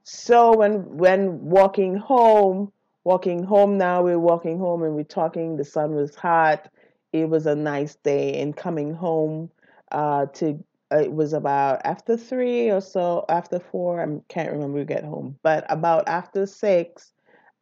so 0.04 0.56
when 0.56 0.96
when 0.96 1.40
walking 1.40 1.96
home 1.96 2.72
walking 3.04 3.42
home 3.44 3.78
now 3.78 4.02
we're 4.02 4.18
walking 4.18 4.58
home 4.58 4.82
and 4.82 4.94
we're 4.94 5.04
talking 5.04 5.56
the 5.56 5.64
sun 5.64 5.94
was 5.94 6.14
hot. 6.14 6.68
It 7.12 7.28
was 7.28 7.46
a 7.46 7.56
nice 7.56 7.96
day. 7.96 8.40
And 8.40 8.56
coming 8.56 8.94
home 8.94 9.50
uh, 9.90 10.26
to 10.34 10.62
it 10.92 11.12
was 11.12 11.32
about 11.32 11.80
after 11.84 12.16
three 12.16 12.70
or 12.70 12.80
so 12.80 13.24
after 13.28 13.60
four 13.60 14.02
i 14.02 14.06
can't 14.28 14.50
remember 14.50 14.78
we 14.78 14.84
get 14.84 15.04
home. 15.04 15.38
But 15.42 15.64
about 15.68 16.08
after 16.08 16.46
six 16.46 17.12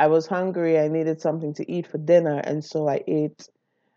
I 0.01 0.07
was 0.07 0.27
hungry. 0.27 0.79
I 0.79 0.89
needed 0.89 1.21
something 1.21 1.55
to 1.55 1.71
eat 1.71 1.87
for 1.87 1.99
dinner, 1.99 2.39
and 2.39 2.65
so 2.65 2.89
I 2.89 3.03
ate 3.07 3.49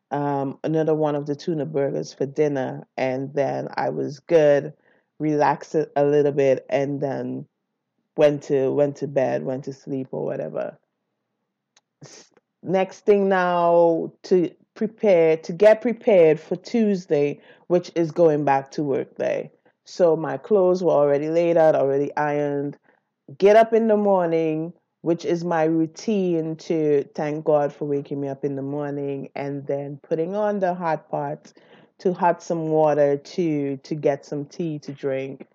um, 0.10 0.58
another 0.64 0.96
one 0.96 1.16
of 1.16 1.26
the 1.26 1.36
tuna 1.36 1.66
burgers 1.66 2.14
for 2.14 2.26
dinner, 2.26 2.88
and 2.98 3.34
then 3.34 3.68
I 3.76 3.90
was 3.90 4.20
good, 4.20 4.74
relaxed 5.20 5.76
a 5.76 6.04
little 6.04 6.32
bit, 6.32 6.66
and 6.70 7.00
then 7.00 7.46
went 8.18 8.44
to 8.44 8.72
went 8.72 8.98
to 8.98 9.08
bed, 9.08 9.44
went 9.44 9.66
to 9.66 9.74
sleep 9.74 10.08
or 10.12 10.26
whatever. 10.26 10.78
Next 12.64 13.06
thing 13.06 13.30
now 13.30 14.14
to 14.24 14.52
prepare 14.76 15.38
to 15.38 15.54
get 15.54 15.82
prepared 15.82 16.40
for 16.40 16.56
Tuesday, 16.56 17.40
which 17.68 17.92
is 17.96 18.12
going 18.12 18.46
back 18.46 18.72
to 18.72 18.84
work 18.84 19.18
day. 19.18 19.52
So 19.86 20.16
my 20.16 20.38
clothes 20.38 20.84
were 20.84 20.92
already 20.92 21.30
laid 21.30 21.58
out, 21.58 21.76
already 21.76 22.16
ironed. 22.16 22.78
Get 23.38 23.56
up 23.56 23.74
in 23.74 23.88
the 23.88 23.98
morning, 23.98 24.74
which 25.02 25.26
is 25.26 25.44
my 25.44 25.64
routine 25.64 26.56
to 26.58 27.04
thank 27.16 27.46
God 27.46 27.74
for 27.74 27.86
waking 27.86 28.22
me 28.22 28.28
up 28.28 28.46
in 28.46 28.56
the 28.56 28.62
morning 28.62 29.30
and 29.36 29.66
then 29.66 30.00
putting 30.04 30.36
on 30.36 30.60
the 30.60 30.74
hot 30.74 31.10
pot 31.10 31.52
to 32.00 32.14
hot 32.14 32.42
some 32.42 32.70
water 32.70 33.18
to 33.18 33.78
to 33.78 33.96
get 33.96 34.26
some 34.26 34.46
tea 34.46 34.80
to 34.80 34.92
drink. 34.92 35.48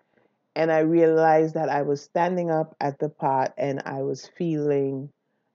And 0.57 0.71
I 0.71 0.79
realized 0.79 1.53
that 1.53 1.69
I 1.69 1.83
was 1.83 2.01
standing 2.01 2.49
up 2.49 2.75
at 2.81 2.97
the 2.97 3.09
pot 3.09 3.53
and 3.59 3.79
I 3.85 4.01
was 4.01 4.27
feeling 4.35 5.11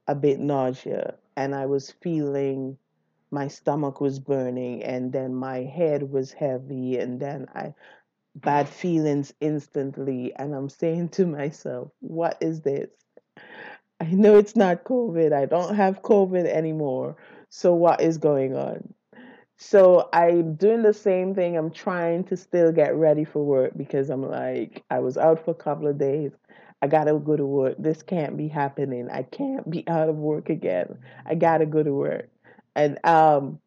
a 0.06 0.14
bit 0.14 0.38
nausea 0.38 1.16
and 1.36 1.56
I 1.56 1.66
was 1.66 1.90
feeling 2.00 2.78
my 3.32 3.48
stomach 3.48 4.00
was 4.00 4.20
burning 4.20 4.84
and 4.84 5.12
then 5.12 5.34
my 5.34 5.64
head 5.64 6.04
was 6.04 6.32
heavy 6.32 6.98
and 6.98 7.18
then 7.18 7.48
I 7.52 7.74
bad 8.36 8.68
feelings 8.68 9.34
instantly 9.40 10.34
and 10.36 10.54
I'm 10.54 10.68
saying 10.68 11.08
to 11.18 11.26
myself, 11.26 11.90
what 11.98 12.38
is 12.40 12.60
this? 12.60 12.88
I 14.00 14.06
know 14.06 14.36
it's 14.36 14.54
not 14.54 14.84
COVID. 14.84 15.32
I 15.32 15.46
don't 15.46 15.74
have 15.74 16.02
COVID 16.02 16.46
anymore. 16.46 17.16
So, 17.48 17.74
what 17.74 18.00
is 18.00 18.18
going 18.18 18.54
on? 18.56 18.94
So, 19.64 20.08
I'm 20.12 20.56
doing 20.56 20.82
the 20.82 20.92
same 20.92 21.36
thing. 21.36 21.56
I'm 21.56 21.70
trying 21.70 22.24
to 22.24 22.36
still 22.36 22.72
get 22.72 22.96
ready 22.96 23.24
for 23.24 23.44
work 23.44 23.72
because 23.76 24.10
I'm 24.10 24.28
like, 24.28 24.82
I 24.90 24.98
was 24.98 25.16
out 25.16 25.44
for 25.44 25.52
a 25.52 25.54
couple 25.54 25.86
of 25.86 25.98
days. 25.98 26.32
I 26.82 26.88
gotta 26.88 27.14
go 27.20 27.36
to 27.36 27.46
work. 27.46 27.76
This 27.78 28.02
can't 28.02 28.36
be 28.36 28.48
happening. 28.48 29.08
I 29.08 29.22
can't 29.22 29.70
be 29.70 29.86
out 29.88 30.08
of 30.08 30.16
work 30.16 30.50
again. 30.50 30.98
I 31.26 31.36
gotta 31.36 31.64
go 31.64 31.82
to 31.84 31.92
work. 31.92 32.28
And 32.74 32.98
um, 33.06 33.60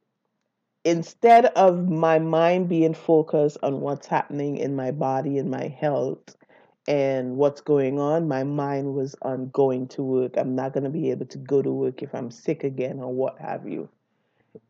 instead 0.83 1.45
of 1.45 1.89
my 1.89 2.19
mind 2.19 2.67
being 2.67 2.93
focused 2.93 3.57
on 3.63 3.79
what's 3.81 4.07
happening 4.07 4.57
in 4.57 4.75
my 4.75 4.91
body 4.91 5.37
and 5.37 5.49
my 5.49 5.69
health, 5.69 6.35
and 6.87 7.37
what's 7.37 7.61
going 7.61 7.99
on, 7.99 8.27
my 8.27 8.43
mind 8.43 8.93
was 8.93 9.15
on 9.21 9.49
going 9.51 9.87
to 9.87 10.03
work. 10.03 10.33
I'm 10.37 10.55
not 10.55 10.73
to 10.73 10.89
be 10.89 11.11
able 11.11 11.25
to 11.27 11.37
go 11.37 11.61
to 11.61 11.71
work 11.71 12.03
if 12.03 12.13
I'm 12.13 12.29
sick 12.31 12.63
again 12.63 12.99
or 12.99 13.13
what 13.13 13.39
have 13.39 13.67
you. 13.67 13.89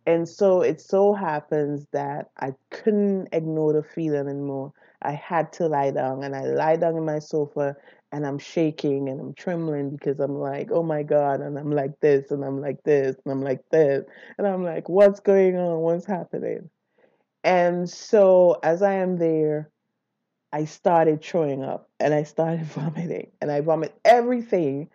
And 0.06 0.28
so 0.28 0.62
it 0.62 0.82
so 0.82 1.14
happens 1.14 1.88
that 1.92 2.30
I 2.40 2.54
couldn't 2.72 3.30
ignore 3.32 3.74
the 3.74 3.84
feeling 3.84 4.28
anymore. 4.28 4.74
I 5.02 5.12
had 5.14 5.54
to 5.54 5.68
lie 5.68 5.92
down 5.92 6.24
and 6.24 6.36
I 6.36 6.42
lie 6.42 6.76
down 6.78 6.96
in 6.98 7.06
my 7.06 7.20
sofa 7.20 7.76
and 8.12 8.26
I'm 8.26 8.40
shaking 8.40 9.10
and 9.10 9.20
I'm 9.20 9.34
trembling 9.34 9.90
because 9.92 10.20
I'm 10.20 10.36
like, 10.40 10.70
oh 10.72 10.84
my 10.84 11.04
God. 11.04 11.42
And 11.42 11.58
I'm 11.58 11.72
like 11.72 12.00
this 12.00 12.32
and 12.32 12.44
I'm 12.44 12.62
like 12.62 12.84
this 12.84 13.16
and 13.26 13.32
I'm 13.32 13.42
like 13.42 13.62
this. 13.72 14.06
And 14.38 14.48
I'm 14.48 14.64
like, 14.64 14.90
what's 14.90 15.20
going 15.20 15.58
on? 15.58 15.80
What's 15.80 16.06
happening? 16.06 16.70
And 17.44 17.90
so 17.90 18.60
as 18.64 18.82
I 18.82 18.94
am 18.94 19.18
there, 19.18 19.70
I 20.54 20.66
started 20.66 21.22
throwing 21.24 21.64
up 21.64 21.90
and 22.00 22.14
I 22.14 22.24
started 22.24 22.66
vomiting 22.68 23.32
and 23.42 23.52
I 23.52 23.62
vomit 23.62 23.94
everything 24.06 24.90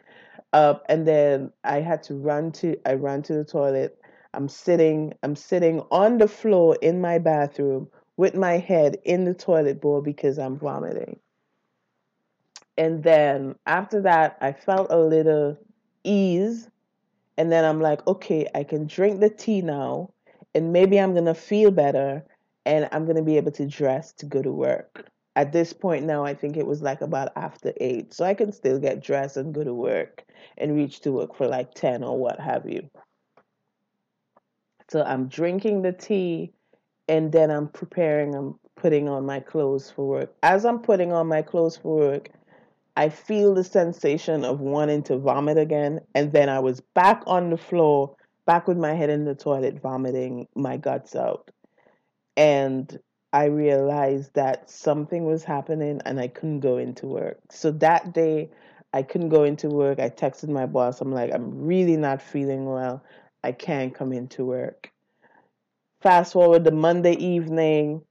up 0.53 0.85
and 0.89 1.07
then 1.07 1.53
I 1.65 1.81
had 1.81 2.03
to 2.05 2.15
run 2.15 2.53
to 2.53 2.77
I 2.87 2.95
ran 2.95 3.23
to 3.25 3.35
the 3.35 3.45
toilet. 3.45 4.00
I'm 4.35 4.49
sitting 4.49 5.15
I'm 5.23 5.37
sitting 5.37 5.81
on 5.91 6.19
the 6.19 6.29
floor 6.29 6.77
in 6.81 7.01
my 7.01 7.19
bathroom 7.19 7.89
with 8.17 8.35
my 8.35 8.59
head 8.59 8.99
in 9.05 9.25
the 9.25 9.35
toilet 9.35 9.81
bowl 9.81 10.01
because 10.01 10.39
I'm 10.39 10.59
vomiting. 10.59 11.19
And 12.77 13.03
then 13.03 13.57
after 13.67 14.01
that 14.03 14.39
I 14.41 14.53
felt 14.53 14.89
a 14.91 14.99
little 14.99 15.59
ease 16.05 16.69
and 17.37 17.51
then 17.51 17.65
I'm 17.65 17.81
like, 17.81 18.07
okay, 18.07 18.47
I 18.55 18.65
can 18.65 18.87
drink 18.87 19.21
the 19.21 19.31
tea 19.31 19.63
now 19.63 20.13
and 20.55 20.73
maybe 20.73 20.99
I'm 20.99 21.13
going 21.13 21.25
to 21.25 21.35
feel 21.35 21.71
better 21.71 22.25
and 22.67 22.89
I'm 22.93 23.05
going 23.05 23.17
to 23.17 23.23
be 23.23 23.37
able 23.37 23.53
to 23.53 23.67
dress 23.67 24.13
to 24.15 24.27
go 24.27 24.43
to 24.43 24.53
work 24.53 25.11
at 25.37 25.53
this 25.53 25.73
point 25.73 26.05
now, 26.05 26.25
I 26.25 26.35
think 26.35 26.57
it 26.57 26.67
was 26.67 26.83
like 26.83 27.01
about 27.01 27.33
after 27.37 27.73
eight. 27.79 28.13
So 28.13 28.25
I 28.25 28.35
can 28.35 28.53
still 28.53 28.79
get 28.79 29.03
dressed 29.03 29.37
and 29.37 29.55
go 29.55 29.65
to 29.65 29.73
work 29.73 30.25
and 30.59 30.75
reach 30.75 31.01
to 31.01 31.13
work 31.13 31.37
for 31.37 31.47
like 31.47 31.73
10 31.75 32.03
or 32.03 32.19
what 32.19 32.41
have 32.41 32.69
you. 32.69 32.91
So 34.91 35.05
I'm 35.05 35.29
drinking 35.29 35.83
the 35.83 35.93
tea 35.93 36.53
and 37.09 37.31
then 37.31 37.51
I'm 37.51 37.69
preparing, 37.69 38.35
I'm 38.35 38.59
putting 38.75 39.09
on 39.09 39.25
my 39.25 39.39
clothes 39.39 39.89
for 39.89 40.07
work. 40.09 40.35
As 40.43 40.65
I'm 40.65 40.81
putting 40.81 41.13
on 41.13 41.29
my 41.29 41.43
clothes 41.43 41.77
for 41.77 41.97
work, 41.97 42.31
I 42.97 43.09
feel 43.09 43.55
the 43.55 43.63
sensation 43.63 44.45
of 44.45 44.59
wanting 44.59 45.05
to 45.05 45.17
vomit 45.17 45.59
again. 45.59 46.01
And 46.17 46.33
then 46.33 46.49
I 46.49 46.59
was 46.59 46.81
back 46.81 47.23
on 47.29 47.51
the 47.51 47.57
floor, 47.57 48.17
back 48.47 48.67
with 48.67 48.79
my 48.79 48.95
head 48.95 49.11
in 49.11 49.25
the 49.25 49.35
toilet, 49.35 49.81
vomiting 49.81 50.49
my 50.57 50.77
guts 50.77 51.15
out. 51.15 51.53
And 52.37 52.99
I 53.33 53.45
realized 53.45 54.35
that 54.35 54.69
something 54.71 55.25
was 55.25 55.45
happening 55.45 56.01
and 56.05 56.19
I 56.19 56.27
couldn't 56.27 56.61
go 56.61 56.79
into 56.79 57.07
work. 57.07 57.39
So 57.51 57.71
that 57.73 58.13
day, 58.13 58.51
I 58.93 59.05
couldn't 59.05 59.29
go 59.29 59.45
into 59.45 59.69
work. 59.69 60.01
I 60.01 60.11
texted 60.11 60.49
my 60.49 60.67
boss. 60.67 61.01
I'm 61.01 61.13
like, 61.13 61.33
I'm 61.33 61.65
really 61.65 61.97
not 61.97 62.21
feeling 62.21 62.65
well. 62.65 63.05
I 63.43 63.53
can't 63.53 63.95
come 63.95 64.13
into 64.13 64.45
work. 64.45 64.91
Fast 66.01 66.33
forward 66.33 66.65
to 66.65 66.71
Monday 66.71 67.15
evening, 67.15 68.03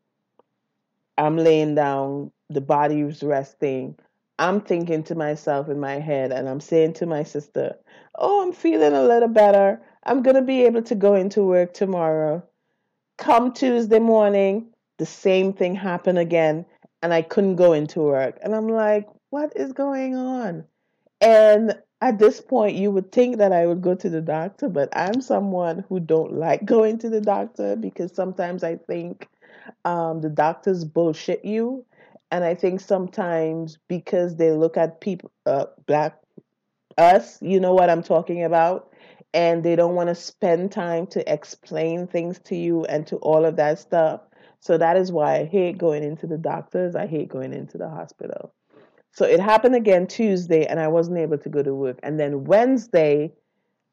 I'm 1.17 1.37
laying 1.37 1.75
down, 1.75 2.31
the 2.49 2.61
body 2.61 3.01
is 3.01 3.23
resting. 3.23 3.97
I'm 4.39 4.61
thinking 4.61 5.03
to 5.03 5.15
myself 5.15 5.67
in 5.67 5.79
my 5.79 5.99
head, 5.99 6.31
and 6.31 6.47
I'm 6.47 6.61
saying 6.61 6.93
to 6.93 7.05
my 7.05 7.23
sister, 7.23 7.75
Oh, 8.15 8.41
I'm 8.41 8.53
feeling 8.53 8.93
a 8.93 9.03
little 9.03 9.27
better. 9.27 9.81
I'm 10.03 10.23
going 10.23 10.35
to 10.35 10.41
be 10.41 10.63
able 10.63 10.81
to 10.83 10.95
go 10.95 11.15
into 11.15 11.43
work 11.43 11.73
tomorrow. 11.73 12.43
Come 13.17 13.51
Tuesday 13.51 13.99
morning, 13.99 14.67
the 14.97 15.05
same 15.05 15.51
thing 15.51 15.75
happened 15.75 16.19
again, 16.19 16.65
and 17.01 17.13
I 17.13 17.21
couldn't 17.21 17.57
go 17.57 17.73
into 17.73 17.99
work. 17.99 18.39
And 18.41 18.55
I'm 18.55 18.69
like, 18.69 19.07
What 19.29 19.51
is 19.57 19.73
going 19.73 20.15
on? 20.15 20.63
And 21.19 21.75
at 22.01 22.19
this 22.19 22.39
point, 22.39 22.75
you 22.75 22.91
would 22.91 23.11
think 23.11 23.37
that 23.37 23.51
I 23.51 23.65
would 23.65 23.81
go 23.81 23.95
to 23.95 24.09
the 24.09 24.21
doctor, 24.21 24.69
but 24.69 24.89
I'm 24.95 25.21
someone 25.21 25.83
who 25.89 25.99
don't 25.99 26.33
like 26.33 26.65
going 26.65 26.97
to 26.99 27.09
the 27.09 27.21
doctor 27.21 27.75
because 27.75 28.13
sometimes 28.13 28.63
I 28.63 28.77
think 28.77 29.27
um, 29.85 30.21
the 30.21 30.29
doctors 30.29 30.85
bullshit 30.85 31.43
you 31.43 31.85
and 32.31 32.43
I 32.43 32.55
think 32.55 32.79
sometimes 32.79 33.77
because 33.87 34.35
they 34.35 34.51
look 34.51 34.77
at 34.77 35.01
people, 35.01 35.31
uh, 35.45 35.65
black 35.87 36.19
us, 36.97 37.41
you 37.41 37.59
know 37.59 37.73
what 37.73 37.89
I'm 37.89 38.03
talking 38.03 38.43
about, 38.43 38.91
and 39.33 39.63
they 39.63 39.75
don't 39.75 39.95
want 39.95 40.09
to 40.09 40.15
spend 40.15 40.71
time 40.71 41.07
to 41.07 41.33
explain 41.33 42.07
things 42.07 42.39
to 42.45 42.55
you 42.55 42.85
and 42.85 43.07
to 43.07 43.17
all 43.17 43.45
of 43.45 43.55
that 43.57 43.79
stuff. 43.79 44.21
So 44.59 44.77
that 44.77 44.97
is 44.97 45.11
why 45.11 45.37
I 45.39 45.45
hate 45.45 45.77
going 45.77 46.03
into 46.03 46.27
the 46.27 46.37
doctors. 46.37 46.95
I 46.95 47.07
hate 47.07 47.29
going 47.29 47.53
into 47.53 47.77
the 47.77 47.89
hospital. 47.89 48.53
So 49.19 49.25
it 49.25 49.41
happened 49.41 49.75
again 49.75 50.07
Tuesday, 50.07 50.65
and 50.65 50.79
I 50.79 50.87
wasn't 50.87 51.17
able 51.17 51.37
to 51.39 51.49
go 51.49 51.61
to 51.61 51.75
work. 51.75 51.99
And 52.03 52.17
then 52.17 52.45
Wednesday, 52.45 53.33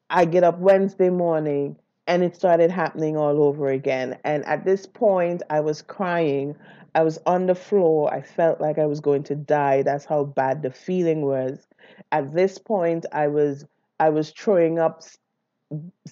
I 0.08 0.24
get 0.24 0.44
up 0.44 0.60
Wednesday 0.60 1.10
morning 1.10 1.74
and 2.06 2.22
it 2.22 2.36
started 2.36 2.70
happening 2.70 3.16
all 3.16 3.42
over 3.42 3.68
again. 3.68 4.16
And 4.22 4.44
at 4.44 4.64
this 4.64 4.86
point, 4.86 5.42
I 5.50 5.58
was 5.58 5.82
crying. 5.82 6.54
I 6.94 7.02
was 7.02 7.18
on 7.26 7.46
the 7.46 7.56
floor. 7.56 8.14
I 8.14 8.22
felt 8.22 8.60
like 8.60 8.78
I 8.78 8.86
was 8.86 9.00
going 9.00 9.24
to 9.24 9.34
die. 9.34 9.82
That's 9.82 10.04
how 10.04 10.22
bad 10.22 10.62
the 10.62 10.70
feeling 10.70 11.22
was. 11.22 11.66
At 12.12 12.32
this 12.32 12.56
point, 12.56 13.04
I 13.10 13.26
was 13.26 13.64
I 13.98 14.10
was 14.10 14.30
throwing 14.30 14.78
up. 14.78 15.02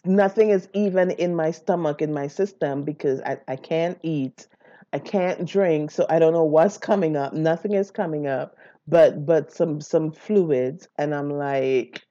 Nothing 0.05 0.51
is 0.51 0.69
even 0.73 1.13
in 1.13 1.37
my 1.37 1.53
stomach, 1.53 2.03
in 2.03 2.13
my 2.13 2.27
system, 2.27 2.83
because 2.83 3.21
I, 3.21 3.39
I 3.47 3.55
can't 3.55 3.97
eat. 4.03 4.49
I 4.93 5.01
can't 5.01 5.45
drink, 5.45 5.91
so 5.91 6.07
I 6.09 6.21
don't 6.21 6.33
know 6.33 6.45
what's 6.45 6.79
coming 6.79 7.17
up. 7.17 7.33
Nothing 7.33 7.73
is 7.73 7.91
coming 7.91 8.29
up, 8.29 8.57
but 8.87 9.27
but 9.27 9.53
some 9.53 9.81
some 9.81 10.13
fluids, 10.13 10.89
and 10.99 11.15
I'm 11.15 11.31
like, 11.31 12.03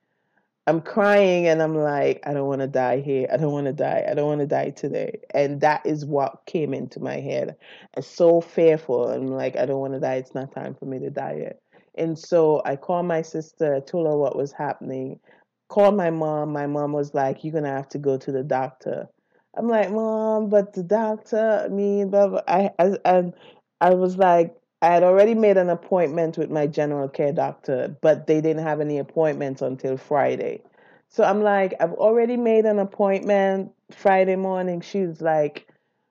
I'm 0.65 0.79
crying 0.81 1.47
and 1.47 1.61
I'm 1.61 1.75
like, 1.75 2.21
I 2.25 2.33
don't 2.33 2.47
want 2.47 2.61
to 2.61 2.67
die 2.67 3.01
here. 3.01 3.27
I 3.31 3.35
don't 3.35 3.51
want 3.51 3.67
to 3.67 3.73
die. 3.73 4.05
I 4.09 4.13
don't 4.13 4.27
want 4.27 4.39
to 4.39 4.47
die 4.47 4.69
today. 4.69 5.19
And 5.33 5.59
that 5.59 5.85
is 5.85 6.05
what 6.05 6.45
came 6.45 6.73
into 6.73 7.01
my 7.01 7.19
head. 7.19 7.57
I'm 7.97 8.03
so 8.03 8.39
fearful. 8.39 9.09
I'm 9.09 9.27
like, 9.27 9.57
I 9.57 9.65
don't 9.65 9.81
want 9.81 9.93
to 9.93 9.99
die. 9.99 10.15
It's 10.15 10.33
not 10.33 10.53
time 10.53 10.73
for 10.75 10.85
me 10.85 10.99
to 10.99 11.09
die 11.09 11.39
yet. 11.41 11.59
And 11.95 12.17
so 12.17 12.61
I 12.65 12.77
called 12.77 13.05
my 13.07 13.21
sister, 13.21 13.81
told 13.81 14.07
her 14.07 14.17
what 14.17 14.37
was 14.37 14.53
happening, 14.53 15.19
called 15.67 15.97
my 15.97 16.09
mom. 16.09 16.53
My 16.53 16.65
mom 16.65 16.93
was 16.93 17.13
like, 17.13 17.43
You're 17.43 17.51
going 17.51 17.65
to 17.65 17.69
have 17.69 17.89
to 17.89 17.97
go 17.99 18.17
to 18.17 18.31
the 18.31 18.43
doctor. 18.43 19.09
I'm 19.57 19.67
like, 19.67 19.91
Mom, 19.91 20.49
but 20.49 20.73
the 20.73 20.83
doctor, 20.83 21.61
I 21.65 21.67
mean, 21.67 22.09
blah, 22.09 22.27
blah. 22.29 22.41
I, 22.47 22.71
I, 22.79 22.97
I, 23.05 23.33
I 23.81 23.89
was 23.95 24.15
like, 24.17 24.55
I 24.83 24.87
had 24.87 25.03
already 25.03 25.33
made 25.33 25.55
an 25.55 25.69
appointment 25.69 26.37
with 26.37 26.51
my 26.51 26.67
general 26.67 27.07
care 27.07 27.31
doctor, 27.31 27.95
but 28.01 28.27
they 28.27 28.41
didn't 28.41 28.63
have 28.63 28.81
any 28.81 28.97
appointments 28.99 29.61
until 29.61 29.95
Friday. 29.95 30.61
So 31.07 31.23
I'm 31.23 31.41
like, 31.41 31.73
I've 31.79 31.93
already 31.93 32.35
made 32.35 32.65
an 32.65 32.79
appointment 32.79 33.71
Friday 33.91 34.35
morning. 34.35 34.81
She's 34.81 35.21
like, 35.21 35.69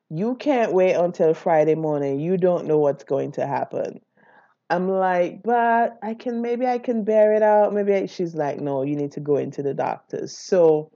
You 0.08 0.36
can't 0.36 0.72
wait 0.72 0.94
until 0.94 1.34
Friday 1.34 1.74
morning. 1.74 2.18
You 2.18 2.38
don't 2.38 2.66
know 2.66 2.78
what's 2.78 3.04
going 3.04 3.32
to 3.32 3.46
happen. 3.46 4.00
I'm 4.70 4.88
like, 4.88 5.42
but 5.42 5.98
I 6.02 6.14
can 6.14 6.40
maybe 6.40 6.66
I 6.66 6.78
can 6.78 7.04
bear 7.04 7.34
it 7.34 7.42
out. 7.42 7.74
Maybe 7.74 7.94
I, 7.94 8.06
she's 8.06 8.34
like, 8.34 8.58
no, 8.58 8.84
you 8.84 8.96
need 8.96 9.12
to 9.12 9.20
go 9.20 9.36
into 9.36 9.62
the 9.62 9.74
doctors. 9.74 10.34
So 10.34 10.90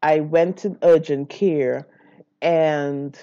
I 0.00 0.20
went 0.20 0.58
to 0.58 0.78
urgent 0.82 1.28
care, 1.28 1.88
and 2.40 3.18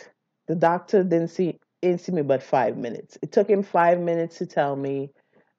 the 0.47 0.55
doctor 0.55 1.05
didn't 1.05 1.29
see 1.29 1.57
didn't 1.83 2.11
me 2.11 2.21
but 2.21 2.41
five 2.41 2.77
minutes. 2.77 3.17
It 3.21 3.31
took 3.31 3.49
him 3.49 3.63
five 3.63 3.99
minutes 3.99 4.37
to 4.39 4.45
tell 4.45 4.75
me 4.75 5.11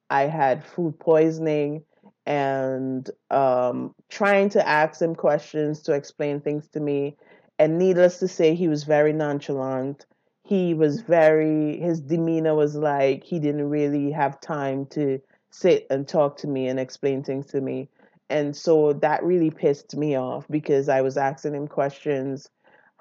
I 0.09 0.23
had 0.23 0.65
food 0.65 0.99
poisoning 0.99 1.83
and 2.25 3.09
um, 3.29 3.93
trying 4.09 4.49
to 4.49 4.67
ask 4.67 5.01
him 5.01 5.15
questions 5.15 5.81
to 5.83 5.93
explain 5.93 6.41
things 6.41 6.67
to 6.69 6.79
me. 6.79 7.17
And 7.59 7.77
needless 7.77 8.19
to 8.19 8.27
say, 8.27 8.55
he 8.55 8.67
was 8.67 8.83
very 8.83 9.13
nonchalant. 9.13 10.05
He 10.43 10.73
was 10.73 11.01
very, 11.01 11.79
his 11.79 12.01
demeanor 12.01 12.55
was 12.55 12.75
like 12.75 13.23
he 13.23 13.39
didn't 13.39 13.69
really 13.69 14.11
have 14.11 14.39
time 14.41 14.85
to 14.87 15.19
sit 15.51 15.87
and 15.89 16.07
talk 16.07 16.37
to 16.37 16.47
me 16.47 16.67
and 16.67 16.79
explain 16.79 17.23
things 17.23 17.47
to 17.47 17.61
me. 17.61 17.89
And 18.29 18.55
so 18.55 18.93
that 18.93 19.23
really 19.23 19.51
pissed 19.51 19.95
me 19.95 20.15
off 20.15 20.47
because 20.49 20.89
I 20.89 21.01
was 21.01 21.17
asking 21.17 21.53
him 21.53 21.67
questions 21.67 22.49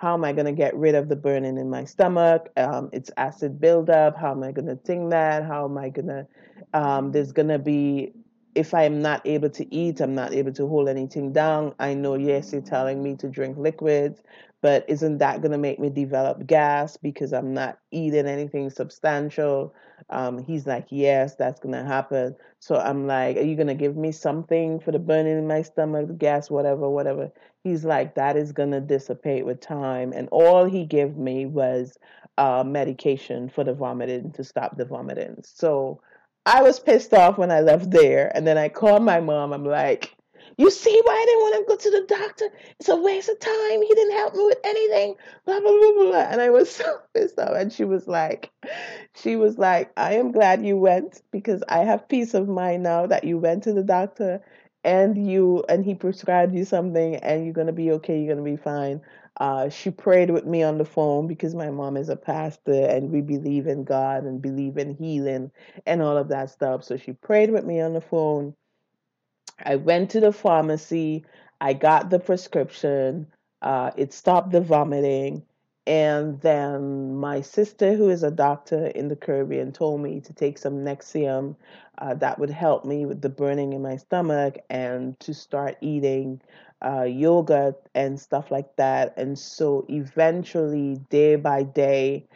how 0.04 0.12
am 0.12 0.22
I 0.22 0.34
going 0.34 0.44
to 0.44 0.52
get 0.52 0.76
rid 0.76 0.94
of 0.94 1.08
the 1.08 1.16
burning 1.16 1.56
in 1.56 1.70
my 1.70 1.86
stomach? 1.86 2.50
Um, 2.58 2.90
it's 2.92 3.10
acid 3.16 3.58
buildup. 3.58 4.18
How 4.18 4.32
am 4.32 4.42
I 4.42 4.52
going 4.52 4.66
to 4.66 4.76
think 4.76 5.10
that? 5.12 5.44
How 5.44 5.64
am 5.64 5.78
I 5.78 5.88
going 5.88 6.08
to? 6.08 6.26
Um, 6.74 7.10
there's 7.10 7.32
going 7.32 7.48
to 7.48 7.58
be, 7.58 8.12
if 8.54 8.74
I'm 8.74 9.00
not 9.00 9.26
able 9.26 9.48
to 9.48 9.74
eat, 9.74 10.02
I'm 10.02 10.14
not 10.14 10.34
able 10.34 10.52
to 10.52 10.68
hold 10.68 10.90
anything 10.90 11.32
down. 11.32 11.74
I 11.78 11.94
know, 11.94 12.16
yes, 12.16 12.52
you're 12.52 12.60
telling 12.60 13.02
me 13.02 13.16
to 13.16 13.28
drink 13.30 13.56
liquids, 13.56 14.20
but 14.64 14.82
isn't 14.88 15.18
that 15.18 15.42
going 15.42 15.52
to 15.52 15.58
make 15.58 15.78
me 15.78 15.90
develop 15.90 16.46
gas 16.46 16.96
because 16.96 17.34
I'm 17.34 17.52
not 17.52 17.78
eating 17.90 18.26
anything 18.26 18.70
substantial? 18.70 19.74
Um, 20.08 20.38
he's 20.38 20.66
like, 20.66 20.86
yes, 20.88 21.34
that's 21.34 21.60
going 21.60 21.74
to 21.74 21.84
happen. 21.84 22.34
So 22.60 22.76
I'm 22.76 23.06
like, 23.06 23.36
are 23.36 23.42
you 23.42 23.56
going 23.56 23.66
to 23.66 23.74
give 23.74 23.94
me 23.94 24.10
something 24.10 24.80
for 24.80 24.90
the 24.90 24.98
burning 24.98 25.36
in 25.36 25.46
my 25.46 25.60
stomach, 25.60 26.16
gas, 26.16 26.50
whatever, 26.50 26.88
whatever? 26.88 27.30
he's 27.64 27.84
like 27.84 28.14
that 28.14 28.36
is 28.36 28.52
going 28.52 28.70
to 28.70 28.80
dissipate 28.80 29.44
with 29.44 29.60
time 29.60 30.12
and 30.12 30.28
all 30.30 30.66
he 30.66 30.84
gave 30.84 31.16
me 31.16 31.46
was 31.46 31.98
uh, 32.38 32.62
medication 32.64 33.48
for 33.48 33.64
the 33.64 33.74
vomiting 33.74 34.30
to 34.32 34.44
stop 34.44 34.76
the 34.76 34.84
vomiting 34.84 35.36
so 35.42 36.00
i 36.46 36.62
was 36.62 36.78
pissed 36.78 37.14
off 37.14 37.38
when 37.38 37.50
i 37.50 37.60
left 37.60 37.90
there 37.90 38.30
and 38.36 38.46
then 38.46 38.58
i 38.58 38.68
called 38.68 39.02
my 39.02 39.18
mom 39.20 39.52
i'm 39.52 39.64
like 39.64 40.14
you 40.56 40.70
see 40.70 41.00
why 41.04 41.14
I 41.14 41.24
didn't 41.26 41.40
want 41.40 41.54
to 41.54 41.72
go 41.72 41.76
to 41.76 41.90
the 41.90 42.06
doctor? 42.06 42.48
It's 42.80 42.88
a 42.88 42.96
waste 42.96 43.28
of 43.28 43.40
time. 43.40 43.82
He 43.82 43.94
didn't 43.94 44.16
help 44.16 44.34
me 44.34 44.44
with 44.44 44.58
anything. 44.64 45.16
Blah 45.44 45.60
blah 45.60 45.70
blah 45.70 45.92
blah. 45.92 46.28
And 46.30 46.40
I 46.40 46.50
was 46.50 46.70
so 46.74 46.98
pissed 47.14 47.38
off. 47.38 47.56
And 47.56 47.72
she 47.72 47.84
was 47.84 48.06
like, 48.06 48.50
she 49.14 49.36
was 49.36 49.58
like, 49.58 49.92
I 49.96 50.14
am 50.14 50.32
glad 50.32 50.64
you 50.64 50.76
went 50.76 51.22
because 51.30 51.62
I 51.68 51.78
have 51.78 52.08
peace 52.08 52.34
of 52.34 52.48
mind 52.48 52.82
now 52.82 53.06
that 53.06 53.24
you 53.24 53.38
went 53.38 53.64
to 53.64 53.72
the 53.72 53.82
doctor 53.82 54.42
and 54.84 55.30
you 55.30 55.64
and 55.68 55.84
he 55.84 55.94
prescribed 55.94 56.54
you 56.54 56.64
something 56.64 57.16
and 57.16 57.44
you're 57.44 57.54
going 57.54 57.66
to 57.66 57.72
be 57.72 57.90
okay 57.90 58.18
you're 58.18 58.34
going 58.34 58.44
to 58.44 58.50
be 58.50 58.62
fine 58.62 59.00
uh, 59.38 59.68
she 59.68 59.90
prayed 59.90 60.30
with 60.30 60.44
me 60.46 60.62
on 60.62 60.78
the 60.78 60.84
phone 60.84 61.26
because 61.26 61.54
my 61.54 61.70
mom 61.70 61.96
is 61.96 62.08
a 62.08 62.16
pastor 62.16 62.86
and 62.86 63.10
we 63.10 63.20
believe 63.20 63.66
in 63.66 63.82
god 63.82 64.24
and 64.24 64.42
believe 64.42 64.76
in 64.76 64.94
healing 64.94 65.50
and 65.86 66.02
all 66.02 66.16
of 66.16 66.28
that 66.28 66.50
stuff 66.50 66.84
so 66.84 66.96
she 66.96 67.12
prayed 67.12 67.50
with 67.50 67.64
me 67.64 67.80
on 67.80 67.94
the 67.94 68.00
phone 68.00 68.54
i 69.64 69.76
went 69.76 70.10
to 70.10 70.20
the 70.20 70.32
pharmacy 70.32 71.24
i 71.60 71.72
got 71.72 72.10
the 72.10 72.18
prescription 72.18 73.26
uh, 73.62 73.90
it 73.96 74.12
stopped 74.12 74.50
the 74.50 74.60
vomiting 74.60 75.42
and 75.86 76.40
then 76.40 77.16
my 77.16 77.42
sister, 77.42 77.94
who 77.94 78.08
is 78.08 78.22
a 78.22 78.30
doctor 78.30 78.86
in 78.86 79.08
the 79.08 79.16
Caribbean, 79.16 79.70
told 79.70 80.00
me 80.00 80.20
to 80.20 80.32
take 80.32 80.56
some 80.56 80.78
Nexium 80.78 81.56
uh, 81.98 82.14
that 82.14 82.38
would 82.38 82.50
help 82.50 82.86
me 82.86 83.04
with 83.04 83.20
the 83.20 83.28
burning 83.28 83.74
in 83.74 83.82
my 83.82 83.96
stomach 83.96 84.56
and 84.70 85.18
to 85.20 85.34
start 85.34 85.76
eating 85.82 86.40
uh, 86.82 87.02
yogurt 87.02 87.76
and 87.94 88.18
stuff 88.18 88.50
like 88.50 88.74
that. 88.76 89.12
And 89.18 89.38
so 89.38 89.84
eventually, 89.88 91.00
day 91.10 91.36
by 91.36 91.64
day, 91.64 92.26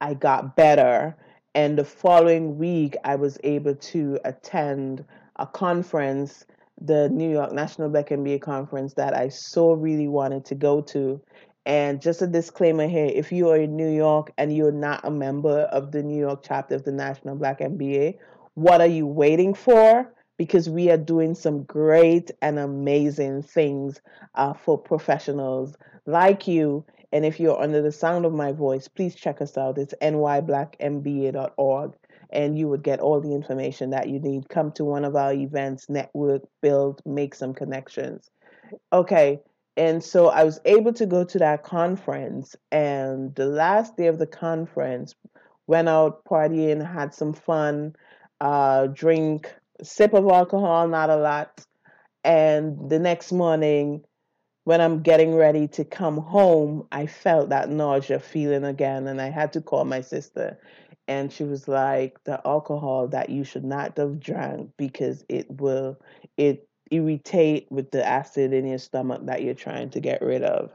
I 0.00 0.14
got 0.14 0.56
better. 0.56 1.16
And 1.54 1.78
the 1.78 1.84
following 1.84 2.58
week, 2.58 2.96
I 3.04 3.14
was 3.14 3.38
able 3.44 3.76
to 3.76 4.18
attend 4.24 5.04
a 5.36 5.46
conference, 5.46 6.44
the 6.80 7.08
New 7.08 7.30
York 7.30 7.52
National 7.52 7.88
Black 7.88 8.08
MBA 8.10 8.40
conference 8.42 8.94
that 8.94 9.14
I 9.14 9.28
so 9.28 9.72
really 9.72 10.08
wanted 10.08 10.44
to 10.46 10.54
go 10.54 10.80
to 10.82 11.20
And 11.66 12.00
just 12.00 12.22
a 12.22 12.28
disclaimer 12.28 12.86
here 12.86 13.10
if 13.12 13.32
you 13.32 13.50
are 13.50 13.56
in 13.56 13.76
New 13.76 13.90
York 13.90 14.32
and 14.38 14.56
you're 14.56 14.70
not 14.72 15.04
a 15.04 15.10
member 15.10 15.62
of 15.72 15.90
the 15.90 16.02
New 16.02 16.18
York 16.18 16.42
chapter 16.44 16.76
of 16.76 16.84
the 16.84 16.92
National 16.92 17.34
Black 17.34 17.58
MBA, 17.58 18.18
what 18.54 18.80
are 18.80 18.86
you 18.86 19.06
waiting 19.06 19.52
for? 19.52 20.14
Because 20.38 20.70
we 20.70 20.90
are 20.90 20.96
doing 20.96 21.34
some 21.34 21.64
great 21.64 22.30
and 22.40 22.58
amazing 22.58 23.42
things 23.42 24.00
uh, 24.36 24.52
for 24.52 24.78
professionals 24.78 25.74
like 26.06 26.46
you. 26.46 26.84
And 27.12 27.24
if 27.24 27.40
you're 27.40 27.60
under 27.60 27.82
the 27.82 27.90
sound 27.92 28.24
of 28.26 28.32
my 28.32 28.52
voice, 28.52 28.86
please 28.86 29.16
check 29.16 29.40
us 29.40 29.58
out. 29.58 29.78
It's 29.78 29.94
nyblackmba.org 30.00 31.94
and 32.30 32.58
you 32.58 32.68
would 32.68 32.82
get 32.82 33.00
all 33.00 33.20
the 33.20 33.34
information 33.34 33.90
that 33.90 34.08
you 34.08 34.18
need. 34.18 34.48
Come 34.48 34.72
to 34.72 34.84
one 34.84 35.04
of 35.04 35.16
our 35.16 35.32
events, 35.32 35.88
network, 35.88 36.42
build, 36.60 37.02
make 37.04 37.34
some 37.34 37.54
connections. 37.54 38.30
Okay, 38.92 39.40
and 39.76 40.02
so 40.02 40.28
I 40.28 40.44
was 40.44 40.60
able 40.64 40.92
to 40.94 41.06
go 41.06 41.24
to 41.24 41.38
that 41.38 41.62
conference, 41.62 42.56
and 42.72 43.34
the 43.34 43.46
last 43.46 43.96
day 43.96 44.06
of 44.06 44.18
the 44.18 44.26
conference, 44.26 45.14
went 45.66 45.88
out 45.88 46.24
partying, 46.24 46.84
had 46.86 47.12
some 47.12 47.32
fun, 47.32 47.94
uh, 48.40 48.86
drink, 48.88 49.54
sip 49.82 50.14
of 50.14 50.26
alcohol, 50.28 50.88
not 50.88 51.10
a 51.10 51.16
lot. 51.16 51.64
And 52.24 52.90
the 52.90 52.98
next 52.98 53.32
morning, 53.32 54.04
when 54.64 54.80
I'm 54.80 55.02
getting 55.02 55.34
ready 55.34 55.68
to 55.68 55.84
come 55.84 56.18
home, 56.18 56.86
I 56.90 57.06
felt 57.06 57.50
that 57.50 57.68
nausea 57.68 58.18
feeling 58.18 58.64
again, 58.64 59.06
and 59.06 59.20
I 59.20 59.30
had 59.30 59.52
to 59.52 59.60
call 59.60 59.84
my 59.84 60.00
sister 60.00 60.58
and 61.08 61.32
she 61.32 61.44
was 61.44 61.68
like 61.68 62.22
the 62.24 62.40
alcohol 62.46 63.08
that 63.08 63.30
you 63.30 63.44
should 63.44 63.64
not 63.64 63.96
have 63.96 64.20
drank 64.20 64.70
because 64.76 65.24
it 65.28 65.46
will 65.60 65.98
it 66.36 66.68
irritate 66.90 67.66
with 67.70 67.90
the 67.90 68.06
acid 68.06 68.52
in 68.52 68.66
your 68.66 68.78
stomach 68.78 69.26
that 69.26 69.42
you're 69.42 69.54
trying 69.54 69.90
to 69.90 70.00
get 70.00 70.22
rid 70.22 70.42
of. 70.42 70.70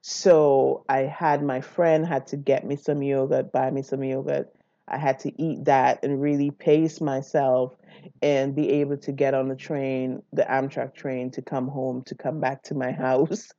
So 0.00 0.84
i 0.88 0.98
had 1.00 1.42
my 1.42 1.60
friend 1.60 2.06
had 2.06 2.26
to 2.28 2.36
get 2.36 2.64
me 2.66 2.76
some 2.76 3.02
yogurt 3.02 3.52
buy 3.52 3.70
me 3.70 3.82
some 3.82 4.02
yogurt. 4.02 4.52
I 4.86 4.98
had 4.98 5.18
to 5.20 5.42
eat 5.42 5.64
that 5.64 6.04
and 6.04 6.20
really 6.20 6.50
pace 6.50 7.00
myself 7.00 7.74
and 8.20 8.54
be 8.54 8.68
able 8.70 8.98
to 8.98 9.12
get 9.12 9.32
on 9.32 9.48
the 9.48 9.56
train 9.56 10.22
the 10.32 10.42
amtrak 10.42 10.94
train 10.94 11.30
to 11.32 11.42
come 11.42 11.68
home 11.68 12.02
to 12.04 12.14
come 12.14 12.38
back 12.38 12.62
to 12.64 12.74
my 12.74 12.92
house 13.06 13.50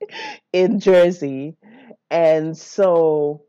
in 0.54 0.80
jersey. 0.80 1.56
And 2.12 2.56
so 2.58 3.45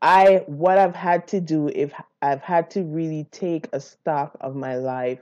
I 0.00 0.42
what 0.46 0.78
I've 0.78 0.96
had 0.96 1.28
to 1.28 1.40
do 1.40 1.68
if 1.68 1.92
I've 2.20 2.42
had 2.42 2.70
to 2.72 2.82
really 2.82 3.28
take 3.30 3.68
a 3.72 3.80
stock 3.80 4.36
of 4.40 4.56
my 4.56 4.76
life 4.76 5.20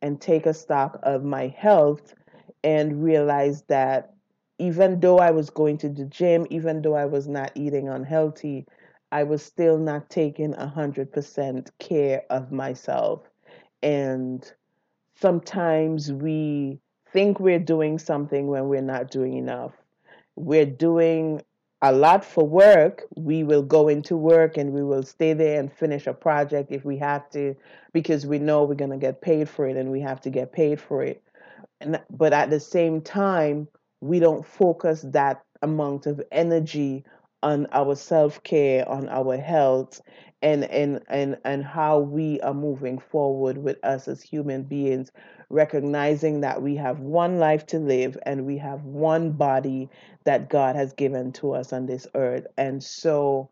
and 0.00 0.20
take 0.20 0.46
a 0.46 0.54
stock 0.54 0.98
of 1.02 1.24
my 1.24 1.48
health 1.48 2.14
and 2.64 3.04
realize 3.04 3.62
that 3.68 4.14
even 4.58 5.00
though 5.00 5.18
I 5.18 5.30
was 5.30 5.50
going 5.50 5.78
to 5.78 5.88
the 5.88 6.04
gym, 6.04 6.46
even 6.50 6.82
though 6.82 6.94
I 6.94 7.06
was 7.06 7.28
not 7.28 7.52
eating 7.54 7.88
unhealthy, 7.88 8.66
I 9.10 9.24
was 9.24 9.44
still 9.44 9.76
not 9.76 10.08
taking 10.08 10.54
a 10.54 10.66
hundred 10.66 11.12
percent 11.12 11.70
care 11.78 12.22
of 12.30 12.50
myself. 12.50 13.20
And 13.82 14.50
sometimes 15.16 16.12
we 16.12 16.80
think 17.12 17.40
we're 17.40 17.58
doing 17.58 17.98
something 17.98 18.46
when 18.46 18.68
we're 18.68 18.80
not 18.80 19.10
doing 19.10 19.34
enough. 19.36 19.72
We're 20.36 20.66
doing 20.66 21.42
a 21.82 21.92
lot 21.92 22.24
for 22.24 22.46
work, 22.46 23.04
we 23.16 23.42
will 23.42 23.62
go 23.62 23.88
into 23.88 24.16
work 24.16 24.56
and 24.56 24.72
we 24.72 24.84
will 24.84 25.02
stay 25.02 25.32
there 25.32 25.58
and 25.58 25.72
finish 25.72 26.06
a 26.06 26.14
project 26.14 26.70
if 26.70 26.84
we 26.84 26.96
have 26.98 27.28
to, 27.30 27.56
because 27.92 28.24
we 28.24 28.38
know 28.38 28.62
we're 28.62 28.74
going 28.74 28.92
to 28.92 28.96
get 28.96 29.20
paid 29.20 29.48
for 29.48 29.66
it 29.66 29.76
and 29.76 29.90
we 29.90 30.00
have 30.00 30.20
to 30.20 30.30
get 30.30 30.52
paid 30.52 30.80
for 30.80 31.02
it. 31.02 31.22
And, 31.80 32.00
but 32.08 32.32
at 32.32 32.50
the 32.50 32.60
same 32.60 33.00
time, 33.00 33.66
we 34.00 34.20
don't 34.20 34.46
focus 34.46 35.04
that 35.08 35.42
amount 35.60 36.06
of 36.06 36.22
energy 36.30 37.04
on 37.42 37.66
our 37.72 37.96
self 37.96 38.40
care, 38.44 38.88
on 38.88 39.08
our 39.08 39.36
health, 39.36 40.00
and, 40.42 40.64
and, 40.64 41.00
and, 41.08 41.38
and 41.44 41.64
how 41.64 41.98
we 42.00 42.40
are 42.40 42.54
moving 42.54 42.98
forward 42.98 43.58
with 43.58 43.82
us 43.84 44.08
as 44.08 44.22
human 44.22 44.64
beings 44.64 45.10
recognizing 45.50 46.40
that 46.40 46.62
we 46.62 46.76
have 46.76 47.00
one 47.00 47.38
life 47.38 47.66
to 47.66 47.78
live 47.78 48.16
and 48.26 48.46
we 48.46 48.58
have 48.58 48.84
one 48.84 49.32
body 49.32 49.88
that 50.24 50.48
God 50.48 50.76
has 50.76 50.92
given 50.94 51.32
to 51.32 51.52
us 51.52 51.72
on 51.72 51.86
this 51.86 52.06
earth. 52.14 52.46
And 52.56 52.82
so 52.82 53.50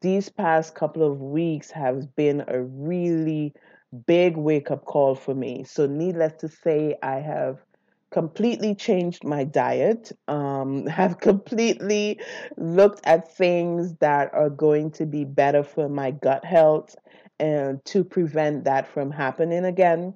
these 0.00 0.28
past 0.28 0.74
couple 0.74 1.02
of 1.02 1.20
weeks 1.20 1.70
have 1.70 2.14
been 2.16 2.44
a 2.48 2.62
really 2.62 3.54
big 4.06 4.36
wake 4.36 4.70
up 4.70 4.84
call 4.84 5.14
for 5.14 5.34
me. 5.34 5.64
So, 5.64 5.86
needless 5.86 6.32
to 6.40 6.48
say, 6.48 6.96
I 7.02 7.16
have 7.16 7.58
completely 8.12 8.74
changed 8.74 9.24
my 9.24 9.44
diet, 9.44 10.12
um, 10.28 10.86
have 10.98 11.18
completely 11.18 12.20
looked 12.56 13.00
at 13.04 13.34
things 13.34 13.94
that 13.96 14.32
are 14.34 14.50
going 14.50 14.90
to 14.92 15.06
be 15.06 15.24
better 15.24 15.64
for 15.64 15.88
my 15.88 16.10
gut 16.10 16.44
health 16.44 16.94
and 17.40 17.84
to 17.86 18.04
prevent 18.04 18.64
that 18.64 18.86
from 18.86 19.10
happening 19.10 19.64
again 19.64 20.14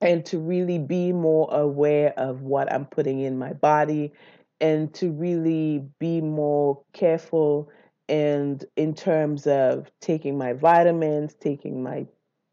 and 0.00 0.24
to 0.26 0.38
really 0.38 0.78
be 0.78 1.12
more 1.12 1.48
aware 1.52 2.12
of 2.18 2.42
what 2.42 2.72
I'm 2.72 2.86
putting 2.86 3.20
in 3.20 3.38
my 3.38 3.52
body 3.52 4.12
and 4.60 4.92
to 4.94 5.10
really 5.10 5.84
be 5.98 6.20
more 6.20 6.82
careful 6.92 7.70
and 8.08 8.64
in 8.76 8.94
terms 8.94 9.46
of 9.46 9.90
taking 10.00 10.38
my 10.38 10.52
vitamins, 10.52 11.34
taking 11.34 11.82
my 11.82 12.06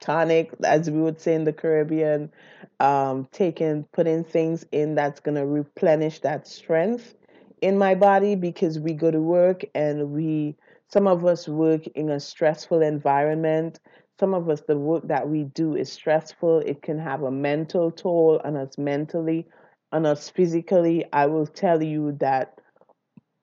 tonic, 0.03 0.51
as 0.65 0.91
we 0.91 1.01
would 1.01 1.21
say 1.21 1.35
in 1.35 1.45
the 1.45 1.53
Caribbean, 1.53 2.31
um, 2.79 3.27
taking 3.31 3.85
putting 3.93 4.23
things 4.23 4.65
in 4.71 4.95
that's 4.95 5.21
gonna 5.21 5.45
replenish 5.47 6.19
that 6.21 6.47
strength 6.47 7.15
in 7.61 7.77
my 7.77 7.95
body 7.95 8.35
because 8.35 8.79
we 8.79 8.93
go 8.93 9.11
to 9.11 9.21
work 9.21 9.63
and 9.75 10.11
we 10.11 10.55
some 10.89 11.07
of 11.07 11.25
us 11.25 11.47
work 11.49 11.87
in 11.95 12.09
a 12.11 12.19
stressful 12.19 12.81
environment 12.83 13.79
some 14.19 14.33
of 14.35 14.49
us, 14.49 14.61
the 14.61 14.77
work 14.77 15.07
that 15.07 15.29
we 15.29 15.45
do 15.45 15.75
is 15.75 15.91
stressful. 15.91 16.59
It 16.59 16.81
can 16.81 16.99
have 16.99 17.23
a 17.23 17.31
mental 17.31 17.91
toll 17.91 18.41
on 18.45 18.55
us 18.57 18.77
mentally, 18.77 19.47
on 19.91 20.05
us 20.05 20.29
physically. 20.29 21.05
I 21.13 21.27
will 21.27 21.47
tell 21.47 21.83
you 21.83 22.13
that 22.19 22.59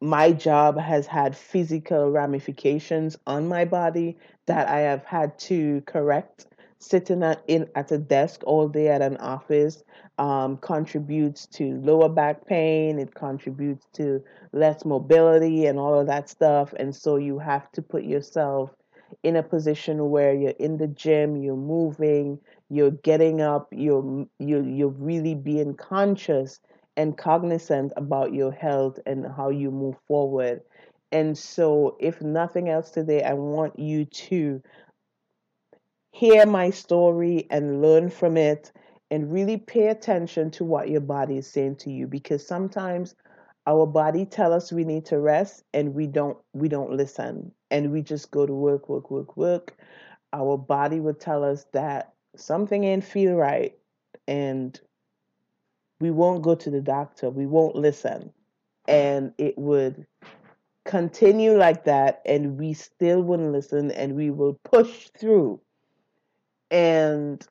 my 0.01 0.33
job 0.33 0.79
has 0.79 1.07
had 1.07 1.37
physical 1.37 2.11
ramifications 2.11 3.19
on 3.27 3.49
my 3.49 3.65
body 3.65 4.19
that 4.47 4.69
I 4.69 4.81
have 4.81 5.05
had 5.05 5.39
to 5.41 5.83
correct. 5.87 6.47
Sitting 6.81 7.23
at, 7.23 7.43
in 7.47 7.69
at 7.75 7.93
a 7.93 7.99
desk 7.99 8.43
all 8.47 8.69
day 8.69 8.89
at 8.89 9.03
an 9.03 9.17
office 9.19 9.85
um, 10.19 10.57
contributes 10.59 11.47
to 11.49 11.81
lower 11.83 12.09
back 12.09 12.47
pain. 12.47 12.99
It 12.99 13.15
contributes 13.15 13.87
to 13.95 14.23
less 14.53 14.85
mobility 14.85 15.67
and 15.67 15.79
all 15.79 15.99
of 16.01 16.07
that 16.07 16.29
stuff. 16.31 16.73
And 16.79 16.95
so 16.97 17.17
you 17.17 17.39
have 17.39 17.71
to 17.73 17.83
put 17.83 18.05
yourself 18.05 18.71
in 19.23 19.37
a 19.37 19.43
position 19.43 20.11
where 20.11 20.35
you're 20.35 20.51
in 20.59 20.79
the 20.79 20.89
gym, 20.89 21.37
you're 21.37 21.57
moving, 21.57 22.39
you're 22.71 22.93
getting 22.93 23.41
up, 23.43 23.69
you're 23.73 24.27
you 24.39 24.63
you're 24.63 24.89
really 24.89 25.35
being 25.35 25.75
conscious 25.75 26.61
and 26.97 27.17
cognizant 27.19 27.93
about 27.97 28.33
your 28.33 28.53
health 28.53 28.99
and 29.07 29.27
how 29.37 29.51
you 29.51 29.71
move 29.71 29.97
forward. 30.07 30.61
And 31.13 31.37
so, 31.37 31.97
if 32.01 32.23
nothing 32.23 32.69
else 32.69 32.91
today, 32.91 33.23
I 33.23 33.35
want 33.35 33.79
you 33.79 34.05
to 34.05 34.63
hear 36.13 36.45
my 36.47 36.71
story 36.71 37.47
and 37.51 37.81
learn 37.83 38.11
from 38.11 38.37
it 38.37 38.73
and 39.11 39.33
really 39.33 39.57
pay 39.57 39.89
attention 39.89 40.51
to 40.53 40.65
what 40.65 40.89
your 40.89 41.01
body 41.01 41.39
is 41.39 41.47
saying 41.47 41.77
to 41.77 41.91
you 41.91 42.07
because 42.07 42.47
sometimes 42.47 43.15
our 43.67 43.87
body 43.87 44.25
tell 44.25 44.53
us 44.53 44.73
we 44.73 44.85
need 44.85 45.05
to 45.05 45.19
rest 45.19 45.65
and 45.75 45.95
we 45.95 46.07
don't 46.07 46.39
we 46.53 46.69
don't 46.69 46.93
listen 46.93 47.53
and 47.71 47.93
we 47.93 48.03
just 48.03 48.31
go 48.31 48.47
to 48.47 48.53
work 48.53 48.89
work 48.89 49.11
work 49.11 49.37
work. 49.37 49.77
Our 50.33 50.57
body 50.57 51.01
would 51.01 51.21
tell 51.21 51.45
us 51.45 51.67
that 51.73 52.13
something 52.37 52.85
ain't 52.85 53.05
feel 53.05 53.35
right 53.35 53.77
and 54.27 54.81
we 56.01 56.11
won't 56.11 56.43
go 56.43 56.55
to 56.55 56.71
the 56.71 56.81
doctor 56.81 57.31
we 57.31 57.47
won't 57.47 57.77
listen. 57.77 58.33
And 58.89 59.33
it 59.39 59.57
would 59.59 60.07
continue 60.85 61.57
like 61.57 61.85
that 61.85 62.23
and 62.25 62.59
we 62.59 62.73
still 62.73 63.23
wouldn't 63.23 63.53
listen 63.53 63.91
and 63.91 64.17
we 64.17 64.31
will 64.31 64.59
push 64.65 65.09
through 65.19 65.61
and 66.71 67.47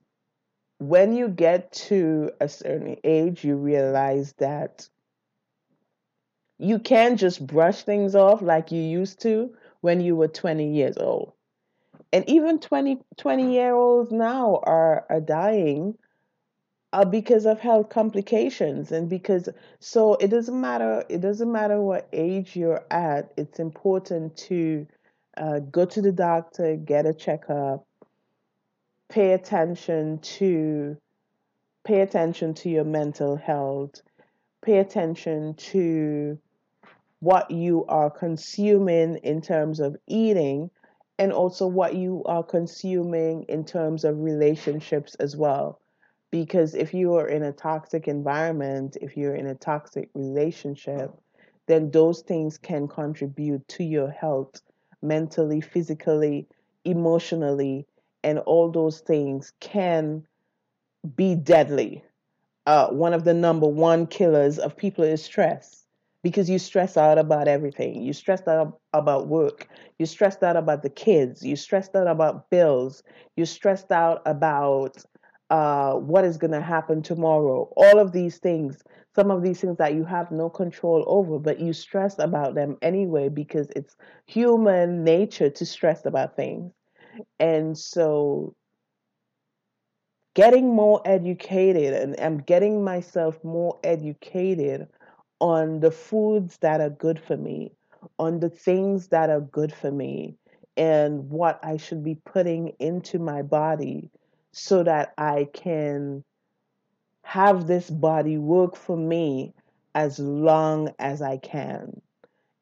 when 0.80 1.14
you 1.14 1.28
get 1.28 1.72
to 1.74 2.32
a 2.40 2.48
certain 2.48 2.96
age 3.04 3.44
you 3.44 3.56
realize 3.56 4.34
that 4.40 4.88
you 6.60 6.78
can't 6.78 7.18
just 7.18 7.46
brush 7.46 7.84
things 7.84 8.16
off 8.16 8.42
like 8.42 8.72
you 8.72 8.82
used 8.82 9.22
to 9.22 9.54
when 9.82 10.02
you 10.02 10.16
were 10.16 10.28
20 10.28 10.74
years 10.74 10.98
old. 10.98 11.32
And 12.12 12.28
even 12.30 12.60
20, 12.60 13.00
20 13.18 13.54
year 13.54 13.74
olds 13.74 14.12
now 14.12 14.60
are, 14.64 15.06
are 15.10 15.22
dying 15.22 15.98
uh, 16.92 17.06
because 17.06 17.46
of 17.46 17.60
health 17.60 17.90
complications 17.90 18.92
and 18.92 19.10
because 19.10 19.48
so 19.80 20.16
it 20.16 20.30
doesn't 20.30 20.60
matter 20.60 21.04
it 21.08 21.22
doesn't 21.22 21.52
matter 21.52 21.80
what 21.80 22.10
age 22.12 22.56
you're 22.56 22.84
at 22.90 23.32
it's 23.38 23.60
important 23.60 24.36
to 24.36 24.88
uh, 25.38 25.60
go 25.60 25.86
to 25.86 26.02
the 26.02 26.12
doctor 26.12 26.76
get 26.78 27.06
a 27.06 27.14
checkup 27.14 27.86
pay 29.10 29.34
attention 29.34 30.20
to 30.20 30.98
pay 31.84 32.02
attention 32.02 32.54
to 32.54 32.70
your 32.70 32.84
mental 32.84 33.36
health 33.36 34.02
pay 34.62 34.80
attention 34.80 35.54
to 35.56 36.38
what 37.20 37.52
you 37.52 37.86
are 37.88 38.10
consuming 38.10 39.18
in 39.18 39.42
terms 39.42 39.80
of 39.80 39.96
eating 40.08 40.70
and 41.18 41.34
also 41.34 41.68
what 41.68 41.96
you 41.96 42.24
are 42.26 42.44
consuming 42.44 43.44
in 43.44 43.66
terms 43.66 44.06
of 44.06 44.20
relationships 44.20 45.16
as 45.16 45.36
well. 45.36 45.82
Because 46.32 46.76
if 46.76 46.94
you 46.94 47.16
are 47.16 47.28
in 47.28 47.44
a 47.44 47.52
toxic 47.52 48.08
environment, 48.08 48.96
if 49.02 49.18
you're 49.18 49.36
in 49.36 49.48
a 49.48 49.56
toxic 49.56 50.10
relationship, 50.14 51.12
then 51.68 51.92
those 51.92 52.22
things 52.22 52.58
can 52.58 52.88
contribute 52.88 53.68
to 53.68 53.84
your 53.84 54.10
health 54.10 54.62
mentally, 55.02 55.60
physically, 55.60 56.48
emotionally, 56.86 57.86
and 58.24 58.40
all 58.40 58.72
those 58.72 59.00
things 59.02 59.54
can 59.60 60.26
be 61.16 61.36
deadly. 61.36 62.04
Uh, 62.66 62.90
one 62.90 63.14
of 63.14 63.24
the 63.24 63.34
number 63.34 63.68
one 63.68 64.06
killers 64.06 64.60
of 64.60 64.78
people 64.78 65.04
is 65.04 65.24
stress 65.24 65.86
because 66.24 66.50
you 66.50 66.60
stress 66.60 66.98
out 66.98 67.18
about 67.18 67.48
everything. 67.48 68.02
You 68.02 68.14
stress 68.14 68.48
out 68.48 68.80
about 68.94 69.28
work. 69.28 69.68
You 69.98 70.06
stressed 70.06 70.44
out 70.44 70.58
about 70.58 70.84
the 70.84 70.90
kids. 70.90 71.44
You 71.44 71.56
stressed 71.56 71.96
out 71.96 72.08
about 72.08 72.50
bills. 72.50 73.04
You 73.38 73.46
stressed 73.46 73.92
out 73.92 74.22
about 74.26 75.04
uh, 75.50 75.94
what 75.94 76.26
is 76.26 76.38
going 76.38 76.52
to 76.52 76.62
happen 76.62 77.02
tomorrow. 77.02 77.72
All 77.76 78.00
of 78.00 78.12
these 78.12 78.38
things, 78.38 78.84
some 79.16 79.32
of 79.32 79.42
these 79.42 79.62
things 79.62 79.78
that 79.78 79.96
you 79.96 80.04
have 80.04 80.30
no 80.30 80.50
control 80.50 81.04
over, 81.08 81.40
but 81.40 81.60
you 81.60 81.74
stress 81.74 82.20
about 82.20 82.54
them 82.54 82.78
anyway 82.82 83.30
because 83.30 83.68
it's 83.76 83.96
human 84.28 85.04
nature 85.04 85.50
to 85.50 85.66
stress 85.66 86.06
about 86.06 86.36
things. 86.36 86.72
And 87.40 87.78
so 87.78 88.56
getting 90.36 90.74
more 90.74 91.02
educated 91.06 91.94
and 91.94 92.20
I'm 92.20 92.38
getting 92.40 92.84
myself 92.84 93.44
more 93.44 93.80
educated 93.84 94.88
on 95.42 95.80
the 95.80 95.92
foods 95.92 96.58
that 96.58 96.82
are 96.82 96.90
good 96.90 97.20
for 97.20 97.38
me, 97.38 97.74
on 98.18 98.40
the 98.40 98.50
things 98.50 99.08
that 99.10 99.30
are 99.30 99.42
good 99.42 99.74
for 99.74 99.92
me, 99.92 100.36
and 100.78 101.30
what 101.30 101.60
I 101.64 101.78
should 101.78 102.04
be 102.04 102.16
putting 102.16 102.70
into 102.80 103.20
my 103.20 103.42
body 103.42 104.10
so 104.52 104.84
that 104.84 105.14
I 105.18 105.48
can 105.54 106.24
have 107.24 107.68
this 107.68 107.90
body 107.90 108.38
work 108.38 108.76
for 108.76 108.98
me 108.98 109.54
as 109.96 110.20
long 110.20 110.94
as 111.00 111.22
I 111.22 111.38
can. 111.38 112.02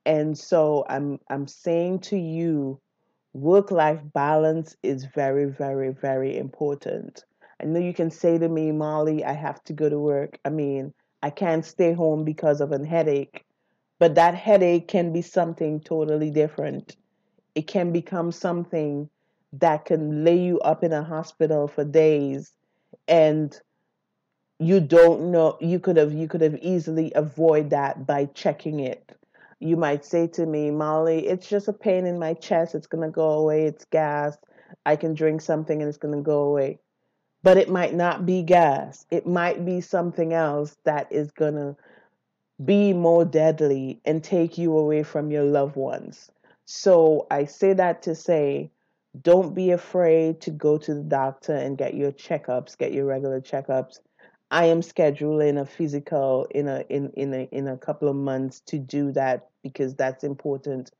And 0.05 0.37
so 0.37 0.85
I'm 0.89 1.19
I'm 1.29 1.47
saying 1.47 1.99
to 1.99 2.17
you 2.17 2.79
work 3.37 3.71
life 3.71 4.01
balance 4.13 4.75
is 4.83 5.05
very 5.05 5.45
very 5.45 5.89
very 5.93 6.37
important. 6.37 7.25
I 7.61 7.65
know 7.65 7.79
you 7.79 7.93
can 7.93 8.11
say 8.11 8.37
to 8.37 8.49
me, 8.49 8.71
Molly, 8.71 9.23
I 9.25 9.33
have 9.33 9.63
to 9.65 9.73
go 9.73 9.89
to 9.89 9.99
work. 9.99 10.39
I 10.45 10.49
mean, 10.49 10.93
I 11.23 11.29
can't 11.31 11.65
stay 11.65 11.93
home 11.93 12.23
because 12.23 12.61
of 12.61 12.71
a 12.71 12.85
headache. 12.85 13.45
But 13.99 14.15
that 14.15 14.35
headache 14.35 14.87
can 14.87 15.13
be 15.13 15.21
something 15.21 15.81
totally 15.81 16.31
different. 16.31 16.97
It 17.55 17.67
can 17.67 17.91
become 17.91 18.31
something 18.31 19.09
that 19.53 19.85
can 19.85 20.23
lay 20.23 20.37
you 20.39 20.59
up 20.61 20.83
in 20.83 20.93
a 20.93 21.03
hospital 21.03 21.67
for 21.67 21.83
days 21.85 22.53
and 23.07 23.59
you 24.59 24.79
don't 24.79 25.31
know 25.31 25.57
you 25.61 25.79
could 25.79 25.97
have 25.97 26.13
you 26.13 26.27
could 26.27 26.41
have 26.41 26.57
easily 26.61 27.11
avoid 27.15 27.69
that 27.69 28.05
by 28.07 28.25
checking 28.25 28.79
it 28.79 29.11
you 29.59 29.75
might 29.77 30.05
say 30.05 30.27
to 30.27 30.45
me 30.45 30.71
molly 30.71 31.27
it's 31.27 31.47
just 31.47 31.67
a 31.67 31.73
pain 31.73 32.05
in 32.05 32.19
my 32.19 32.33
chest 32.33 32.75
it's 32.75 32.87
going 32.87 33.03
to 33.03 33.13
go 33.13 33.31
away 33.31 33.65
it's 33.65 33.85
gas 33.85 34.37
i 34.85 34.95
can 34.95 35.13
drink 35.13 35.41
something 35.41 35.81
and 35.81 35.89
it's 35.89 35.97
going 35.97 36.15
to 36.15 36.21
go 36.21 36.41
away 36.43 36.79
but 37.43 37.57
it 37.57 37.69
might 37.69 37.93
not 37.93 38.25
be 38.25 38.43
gas. 38.43 39.05
It 39.11 39.25
might 39.25 39.63
be 39.65 39.81
something 39.81 40.33
else 40.33 40.75
that 40.83 41.11
is 41.11 41.31
going 41.31 41.55
to 41.55 41.75
be 42.63 42.93
more 42.93 43.23
deadly 43.23 44.01
and 44.05 44.23
take 44.23 44.57
you 44.57 44.77
away 44.77 45.03
from 45.03 45.31
your 45.31 45.43
loved 45.43 45.75
ones. 45.75 46.31
So 46.65 47.27
I 47.31 47.45
say 47.45 47.73
that 47.73 48.01
to 48.03 48.15
say, 48.15 48.71
don't 49.21 49.55
be 49.55 49.71
afraid 49.71 50.41
to 50.41 50.51
go 50.51 50.77
to 50.77 50.93
the 50.93 51.03
doctor 51.03 51.55
and 51.55 51.77
get 51.77 51.93
your 51.93 52.11
checkups, 52.11 52.77
get 52.77 52.91
your 52.91 53.05
regular 53.05 53.39
checkups. 53.39 53.99
I 54.49 54.65
am 54.65 54.81
scheduling 54.81 55.59
a 55.59 55.65
physical 55.65 56.47
in 56.51 56.67
a 56.67 56.85
in 56.89 57.11
in 57.11 57.33
a 57.33 57.49
in 57.51 57.67
a 57.67 57.77
couple 57.77 58.07
of 58.07 58.15
months 58.15 58.61
to 58.67 58.79
do 58.79 59.11
that 59.11 59.49
because 59.61 59.95
that's 59.95 60.23
important 60.23 60.91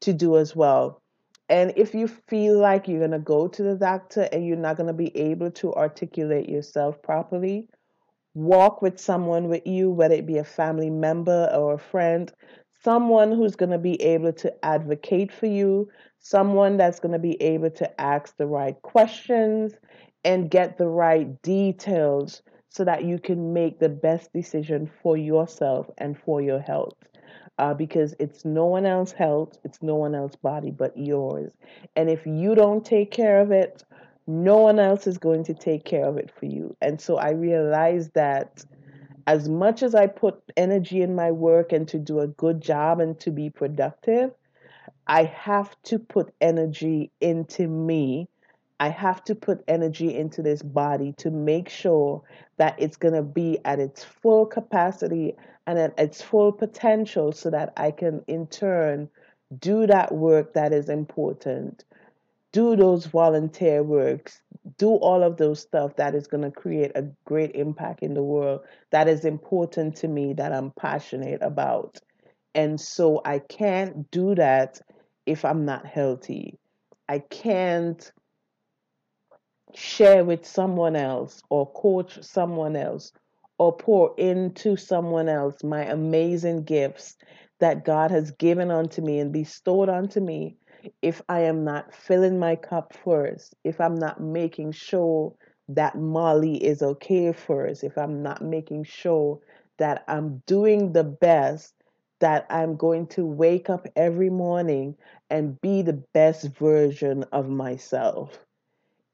to 0.00 0.12
do 0.12 0.38
as 0.38 0.56
well. 0.56 1.02
And 1.50 1.74
if 1.76 1.94
you 1.94 2.08
feel 2.08 2.58
like 2.58 2.88
you're 2.88 3.00
going 3.00 3.10
to 3.10 3.18
go 3.18 3.48
to 3.48 3.62
the 3.62 3.74
doctor 3.74 4.22
and 4.32 4.46
you're 4.46 4.56
not 4.56 4.78
going 4.78 4.86
to 4.86 4.94
be 4.94 5.14
able 5.16 5.50
to 5.52 5.74
articulate 5.74 6.48
yourself 6.48 7.02
properly, 7.02 7.68
walk 8.32 8.80
with 8.80 8.98
someone 8.98 9.48
with 9.48 9.66
you, 9.66 9.90
whether 9.90 10.14
it 10.14 10.26
be 10.26 10.38
a 10.38 10.44
family 10.44 10.88
member 10.88 11.50
or 11.54 11.74
a 11.74 11.78
friend, 11.78 12.32
someone 12.82 13.30
who's 13.30 13.56
going 13.56 13.70
to 13.70 13.78
be 13.78 14.00
able 14.00 14.32
to 14.32 14.64
advocate 14.64 15.30
for 15.30 15.46
you, 15.46 15.90
someone 16.18 16.78
that's 16.78 17.00
going 17.00 17.12
to 17.12 17.18
be 17.18 17.40
able 17.42 17.70
to 17.70 18.00
ask 18.00 18.34
the 18.38 18.46
right 18.46 18.80
questions 18.80 19.74
and 20.24 20.50
get 20.50 20.78
the 20.78 20.88
right 20.88 21.42
details 21.42 22.42
so 22.74 22.84
that 22.84 23.04
you 23.04 23.20
can 23.20 23.52
make 23.52 23.78
the 23.78 23.88
best 23.88 24.32
decision 24.32 24.90
for 25.00 25.16
yourself 25.16 25.88
and 25.98 26.18
for 26.18 26.42
your 26.42 26.58
health 26.58 26.96
uh, 27.58 27.72
because 27.72 28.14
it's 28.18 28.44
no 28.44 28.66
one 28.66 28.84
else's 28.84 29.14
health, 29.14 29.56
it's 29.64 29.80
no 29.80 29.94
one 29.94 30.14
else's 30.14 30.36
body 30.36 30.72
but 30.72 30.96
yours. 30.96 31.52
And 31.94 32.10
if 32.10 32.26
you 32.26 32.54
don't 32.54 32.84
take 32.84 33.12
care 33.12 33.40
of 33.40 33.52
it, 33.52 33.84
no 34.26 34.56
one 34.56 34.78
else 34.78 35.06
is 35.06 35.18
going 35.18 35.44
to 35.44 35.54
take 35.54 35.84
care 35.84 36.04
of 36.04 36.16
it 36.16 36.32
for 36.36 36.46
you. 36.46 36.76
And 36.80 37.00
so 37.00 37.16
I 37.16 37.30
realized 37.30 38.12
that 38.14 38.64
as 39.26 39.48
much 39.48 39.82
as 39.82 39.94
I 39.94 40.06
put 40.08 40.42
energy 40.56 41.00
in 41.00 41.14
my 41.14 41.30
work 41.30 41.72
and 41.72 41.86
to 41.88 41.98
do 41.98 42.20
a 42.20 42.26
good 42.26 42.60
job 42.60 43.00
and 43.00 43.18
to 43.20 43.30
be 43.30 43.50
productive, 43.50 44.32
I 45.06 45.24
have 45.24 45.74
to 45.84 45.98
put 45.98 46.34
energy 46.40 47.12
into 47.20 47.68
me. 47.68 48.28
I 48.84 48.90
have 48.90 49.24
to 49.24 49.34
put 49.34 49.64
energy 49.66 50.14
into 50.14 50.42
this 50.42 50.60
body 50.60 51.14
to 51.16 51.30
make 51.30 51.70
sure 51.70 52.20
that 52.58 52.74
it's 52.78 52.98
going 52.98 53.14
to 53.14 53.22
be 53.22 53.58
at 53.64 53.78
its 53.78 54.04
full 54.04 54.44
capacity 54.44 55.36
and 55.66 55.78
at 55.78 55.98
its 55.98 56.20
full 56.20 56.52
potential 56.52 57.32
so 57.32 57.48
that 57.48 57.72
I 57.78 57.92
can 57.92 58.22
in 58.26 58.46
turn 58.46 59.08
do 59.58 59.86
that 59.86 60.12
work 60.12 60.52
that 60.52 60.74
is 60.74 60.90
important, 60.90 61.86
do 62.52 62.76
those 62.76 63.06
volunteer 63.06 63.82
works, 63.82 64.42
do 64.76 64.90
all 64.96 65.22
of 65.22 65.38
those 65.38 65.60
stuff 65.60 65.96
that 65.96 66.14
is 66.14 66.26
going 66.26 66.44
to 66.44 66.50
create 66.50 66.92
a 66.94 67.06
great 67.24 67.52
impact 67.54 68.02
in 68.02 68.12
the 68.12 68.22
world 68.22 68.60
that 68.90 69.08
is 69.08 69.24
important 69.24 69.96
to 69.96 70.08
me, 70.08 70.34
that 70.34 70.52
I'm 70.52 70.72
passionate 70.72 71.40
about. 71.40 72.00
And 72.54 72.78
so 72.78 73.22
I 73.24 73.38
can't 73.38 74.10
do 74.10 74.34
that 74.34 74.78
if 75.24 75.42
I'm 75.46 75.64
not 75.64 75.86
healthy. 75.86 76.58
I 77.08 77.20
can't 77.20 78.12
share 79.74 80.24
with 80.24 80.46
someone 80.46 80.96
else 80.96 81.42
or 81.50 81.70
coach 81.72 82.22
someone 82.22 82.76
else 82.76 83.12
or 83.58 83.76
pour 83.76 84.14
into 84.18 84.76
someone 84.76 85.28
else 85.28 85.62
my 85.62 85.84
amazing 85.84 86.64
gifts 86.64 87.16
that 87.60 87.84
God 87.84 88.10
has 88.10 88.30
given 88.32 88.70
unto 88.70 89.02
me 89.02 89.20
and 89.20 89.32
bestowed 89.32 89.88
unto 89.88 90.20
me 90.20 90.56
if 91.02 91.22
I 91.28 91.40
am 91.40 91.64
not 91.64 91.94
filling 91.94 92.38
my 92.38 92.56
cup 92.56 92.94
first, 93.04 93.54
if 93.64 93.80
I'm 93.80 93.94
not 93.94 94.20
making 94.20 94.72
sure 94.72 95.34
that 95.68 95.96
Molly 95.96 96.62
is 96.62 96.82
okay 96.82 97.32
first, 97.32 97.84
if 97.84 97.96
I'm 97.96 98.22
not 98.22 98.42
making 98.42 98.84
sure 98.84 99.40
that 99.78 100.04
I'm 100.08 100.42
doing 100.46 100.92
the 100.92 101.04
best, 101.04 101.74
that 102.20 102.46
I'm 102.50 102.76
going 102.76 103.06
to 103.08 103.24
wake 103.24 103.70
up 103.70 103.86
every 103.96 104.30
morning 104.30 104.96
and 105.30 105.60
be 105.60 105.82
the 105.82 106.04
best 106.12 106.46
version 106.56 107.24
of 107.32 107.48
myself. 107.48 108.38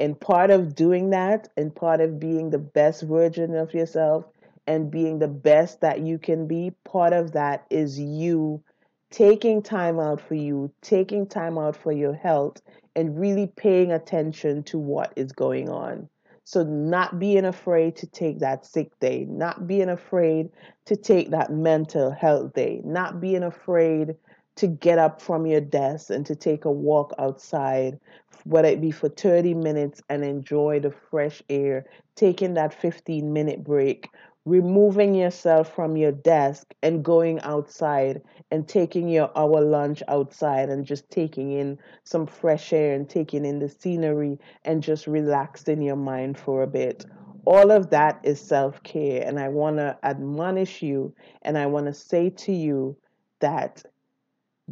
And 0.00 0.18
part 0.18 0.50
of 0.50 0.74
doing 0.74 1.10
that 1.10 1.48
and 1.58 1.74
part 1.74 2.00
of 2.00 2.18
being 2.18 2.50
the 2.50 2.58
best 2.58 3.02
version 3.02 3.54
of 3.54 3.74
yourself 3.74 4.24
and 4.66 4.90
being 4.90 5.18
the 5.18 5.28
best 5.28 5.82
that 5.82 6.00
you 6.00 6.18
can 6.18 6.46
be, 6.46 6.72
part 6.84 7.12
of 7.12 7.32
that 7.32 7.66
is 7.70 8.00
you 8.00 8.62
taking 9.10 9.62
time 9.62 10.00
out 10.00 10.20
for 10.20 10.34
you, 10.34 10.72
taking 10.80 11.26
time 11.26 11.58
out 11.58 11.76
for 11.76 11.92
your 11.92 12.14
health, 12.14 12.62
and 12.96 13.20
really 13.20 13.46
paying 13.56 13.92
attention 13.92 14.62
to 14.64 14.78
what 14.78 15.12
is 15.16 15.32
going 15.32 15.68
on. 15.68 16.08
So, 16.44 16.64
not 16.64 17.18
being 17.18 17.44
afraid 17.44 17.96
to 17.96 18.06
take 18.06 18.38
that 18.40 18.64
sick 18.64 18.98
day, 19.00 19.26
not 19.28 19.66
being 19.66 19.90
afraid 19.90 20.48
to 20.86 20.96
take 20.96 21.30
that 21.30 21.52
mental 21.52 22.10
health 22.10 22.54
day, 22.54 22.80
not 22.84 23.20
being 23.20 23.42
afraid 23.42 24.16
to 24.56 24.66
get 24.66 24.98
up 24.98 25.20
from 25.20 25.46
your 25.46 25.60
desk 25.60 26.10
and 26.10 26.26
to 26.26 26.34
take 26.34 26.64
a 26.64 26.70
walk 26.70 27.14
outside, 27.18 27.98
whether 28.44 28.68
it 28.68 28.80
be 28.80 28.90
for 28.90 29.08
30 29.08 29.54
minutes 29.54 30.02
and 30.08 30.24
enjoy 30.24 30.80
the 30.80 30.90
fresh 30.90 31.42
air, 31.48 31.86
taking 32.16 32.54
that 32.54 32.74
15 32.74 33.32
minute 33.32 33.64
break, 33.64 34.08
removing 34.44 35.14
yourself 35.14 35.74
from 35.74 35.96
your 35.96 36.12
desk 36.12 36.74
and 36.82 37.04
going 37.04 37.40
outside 37.40 38.22
and 38.50 38.66
taking 38.66 39.08
your 39.08 39.30
hour 39.36 39.60
lunch 39.60 40.02
outside 40.08 40.68
and 40.68 40.84
just 40.84 41.08
taking 41.10 41.52
in 41.52 41.78
some 42.04 42.26
fresh 42.26 42.72
air 42.72 42.94
and 42.94 43.08
taking 43.08 43.44
in 43.44 43.58
the 43.58 43.68
scenery 43.68 44.38
and 44.64 44.82
just 44.82 45.06
relaxing 45.06 45.82
your 45.82 45.96
mind 45.96 46.38
for 46.38 46.62
a 46.62 46.66
bit. 46.66 47.04
All 47.44 47.70
of 47.70 47.90
that 47.90 48.20
is 48.22 48.40
self 48.40 48.82
care. 48.82 49.22
And 49.26 49.38
I 49.38 49.48
want 49.48 49.76
to 49.76 49.96
admonish 50.02 50.82
you 50.82 51.14
and 51.42 51.56
I 51.56 51.66
want 51.66 51.86
to 51.86 51.94
say 51.94 52.30
to 52.30 52.52
you 52.52 52.96
that 53.40 53.84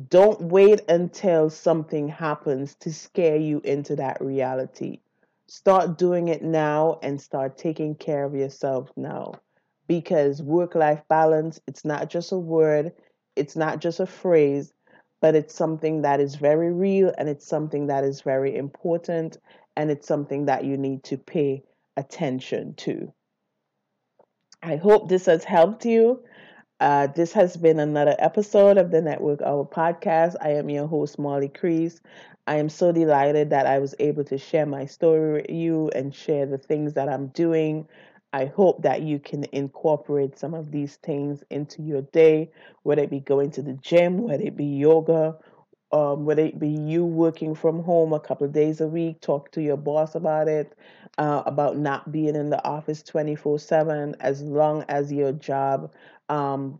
don't 0.06 0.40
wait 0.40 0.82
until 0.88 1.50
something 1.50 2.08
happens 2.08 2.76
to 2.76 2.92
scare 2.92 3.36
you 3.36 3.60
into 3.64 3.96
that 3.96 4.20
reality. 4.20 5.00
Start 5.48 5.98
doing 5.98 6.28
it 6.28 6.42
now 6.42 7.00
and 7.02 7.20
start 7.20 7.58
taking 7.58 7.94
care 7.96 8.24
of 8.24 8.34
yourself 8.34 8.90
now. 8.96 9.34
Because 9.88 10.42
work 10.42 10.74
life 10.74 11.02
balance, 11.08 11.58
it's 11.66 11.84
not 11.84 12.10
just 12.10 12.30
a 12.30 12.38
word, 12.38 12.92
it's 13.34 13.56
not 13.56 13.80
just 13.80 13.98
a 13.98 14.06
phrase, 14.06 14.72
but 15.20 15.34
it's 15.34 15.54
something 15.54 16.02
that 16.02 16.20
is 16.20 16.36
very 16.36 16.72
real 16.72 17.12
and 17.18 17.28
it's 17.28 17.46
something 17.46 17.88
that 17.88 18.04
is 18.04 18.20
very 18.20 18.54
important 18.54 19.38
and 19.74 19.90
it's 19.90 20.06
something 20.06 20.46
that 20.46 20.64
you 20.64 20.76
need 20.76 21.02
to 21.04 21.16
pay 21.16 21.64
attention 21.96 22.74
to. 22.74 23.12
I 24.62 24.76
hope 24.76 25.08
this 25.08 25.26
has 25.26 25.44
helped 25.44 25.84
you. 25.84 26.22
Uh, 26.80 27.08
this 27.08 27.32
has 27.32 27.56
been 27.56 27.80
another 27.80 28.14
episode 28.20 28.78
of 28.78 28.90
the 28.92 29.00
Network 29.00 29.42
Hour 29.42 29.64
podcast. 29.64 30.36
I 30.40 30.50
am 30.50 30.70
your 30.70 30.86
host, 30.86 31.18
Molly 31.18 31.48
Crease. 31.48 32.00
I 32.46 32.56
am 32.56 32.68
so 32.68 32.92
delighted 32.92 33.50
that 33.50 33.66
I 33.66 33.80
was 33.80 33.96
able 33.98 34.22
to 34.24 34.38
share 34.38 34.64
my 34.64 34.86
story 34.86 35.32
with 35.32 35.50
you 35.50 35.90
and 35.94 36.14
share 36.14 36.46
the 36.46 36.56
things 36.58 36.94
that 36.94 37.08
I'm 37.08 37.28
doing. 37.28 37.88
I 38.32 38.44
hope 38.44 38.82
that 38.82 39.02
you 39.02 39.18
can 39.18 39.44
incorporate 39.50 40.38
some 40.38 40.54
of 40.54 40.70
these 40.70 40.96
things 40.96 41.42
into 41.50 41.82
your 41.82 42.02
day, 42.02 42.52
whether 42.84 43.02
it 43.02 43.10
be 43.10 43.20
going 43.20 43.50
to 43.52 43.62
the 43.62 43.72
gym, 43.72 44.18
whether 44.18 44.44
it 44.44 44.56
be 44.56 44.64
yoga, 44.66 45.36
um, 45.92 46.24
whether 46.24 46.42
it 46.42 46.58
be 46.58 46.68
you 46.68 47.04
working 47.04 47.54
from 47.54 47.82
home 47.82 48.12
a 48.12 48.20
couple 48.20 48.46
of 48.46 48.52
days 48.52 48.80
a 48.80 48.86
week, 48.86 49.20
talk 49.20 49.50
to 49.52 49.62
your 49.62 49.76
boss 49.76 50.14
about 50.14 50.48
it, 50.48 50.76
uh, 51.16 51.42
about 51.46 51.78
not 51.78 52.12
being 52.12 52.36
in 52.36 52.50
the 52.50 52.62
office 52.64 53.02
24 53.02 53.58
7, 53.58 54.16
as 54.20 54.42
long 54.42 54.84
as 54.88 55.12
your 55.12 55.32
job 55.32 55.92
um, 56.28 56.78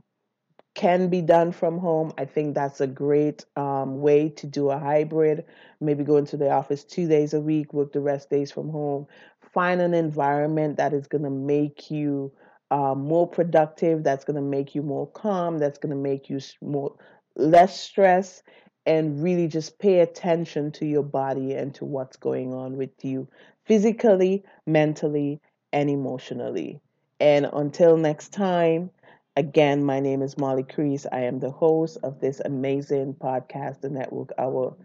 can 0.75 1.09
be 1.09 1.23
done 1.23 1.53
from 1.53 1.79
home. 1.79 2.13
I 2.19 2.27
think 2.27 2.55
that's 2.55 2.81
a 2.81 2.87
great 2.87 3.45
um, 3.57 4.01
way 4.01 4.29
to 4.31 4.47
do 4.47 4.71
a 4.71 4.79
hybrid. 4.79 5.45
Maybe 5.81 6.05
go 6.05 6.19
into 6.19 6.37
the 6.37 6.51
office 6.51 6.85
two 6.85 7.09
days 7.09 7.35
a 7.35 7.41
week, 7.41 7.73
work 7.73 7.93
the 7.93 8.01
rest 8.01 8.29
days 8.31 8.53
from 8.53 8.69
home. 8.69 9.07
Find 9.53 9.81
an 9.81 9.95
environment 9.95 10.77
that 10.77 10.93
is 10.93 11.07
going 11.07 11.25
to 11.25 11.31
make 11.31 11.91
you 11.91 12.31
uh, 12.71 12.95
more 12.95 13.27
productive. 13.27 14.05
That's 14.05 14.25
going 14.25 14.37
to 14.37 14.43
make 14.43 14.75
you 14.75 14.83
more 14.83 15.07
calm. 15.09 15.59
That's 15.59 15.79
going 15.79 15.91
to 15.91 16.01
make 16.01 16.29
you 16.29 16.41
more 16.61 16.95
less 17.35 17.81
stress 17.81 18.43
and 18.89 19.23
really 19.23 19.49
just 19.49 19.79
pay 19.79 20.01
attention 20.01 20.73
to 20.73 20.87
your 20.87 21.05
body 21.05 21.55
and 21.55 21.75
to 21.77 21.87
what's 21.87 22.17
going 22.17 22.55
on 22.55 22.77
with 22.77 23.05
you 23.05 23.29
physically, 23.67 24.45
mentally, 24.67 25.41
and 25.73 25.91
emotionally. 25.91 26.81
And 27.21 27.49
until 27.53 27.97
next 27.99 28.31
time, 28.33 28.91
again, 29.37 29.85
my 29.85 30.01
name 30.01 30.23
is 30.23 30.39
Molly 30.39 30.65
Crease. 30.65 31.07
I 31.13 31.21
am 31.21 31.41
the 31.41 31.53
host 31.53 31.99
of 32.03 32.21
this 32.21 32.41
amazing 32.45 33.15
podcast, 33.15 33.81
The 33.83 33.91
Network 33.91 34.33
Hour. 34.39 34.77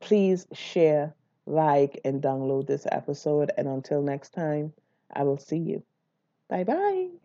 Please 0.00 0.46
share, 0.52 1.14
like, 1.46 2.00
and 2.04 2.22
download 2.22 2.66
this 2.66 2.86
episode. 2.92 3.52
And 3.58 3.68
until 3.68 4.02
next 4.02 4.30
time, 4.34 4.72
I 5.12 5.24
will 5.24 5.38
see 5.38 5.58
you. 5.58 5.84
Bye 6.48 6.64
bye. 6.64 7.19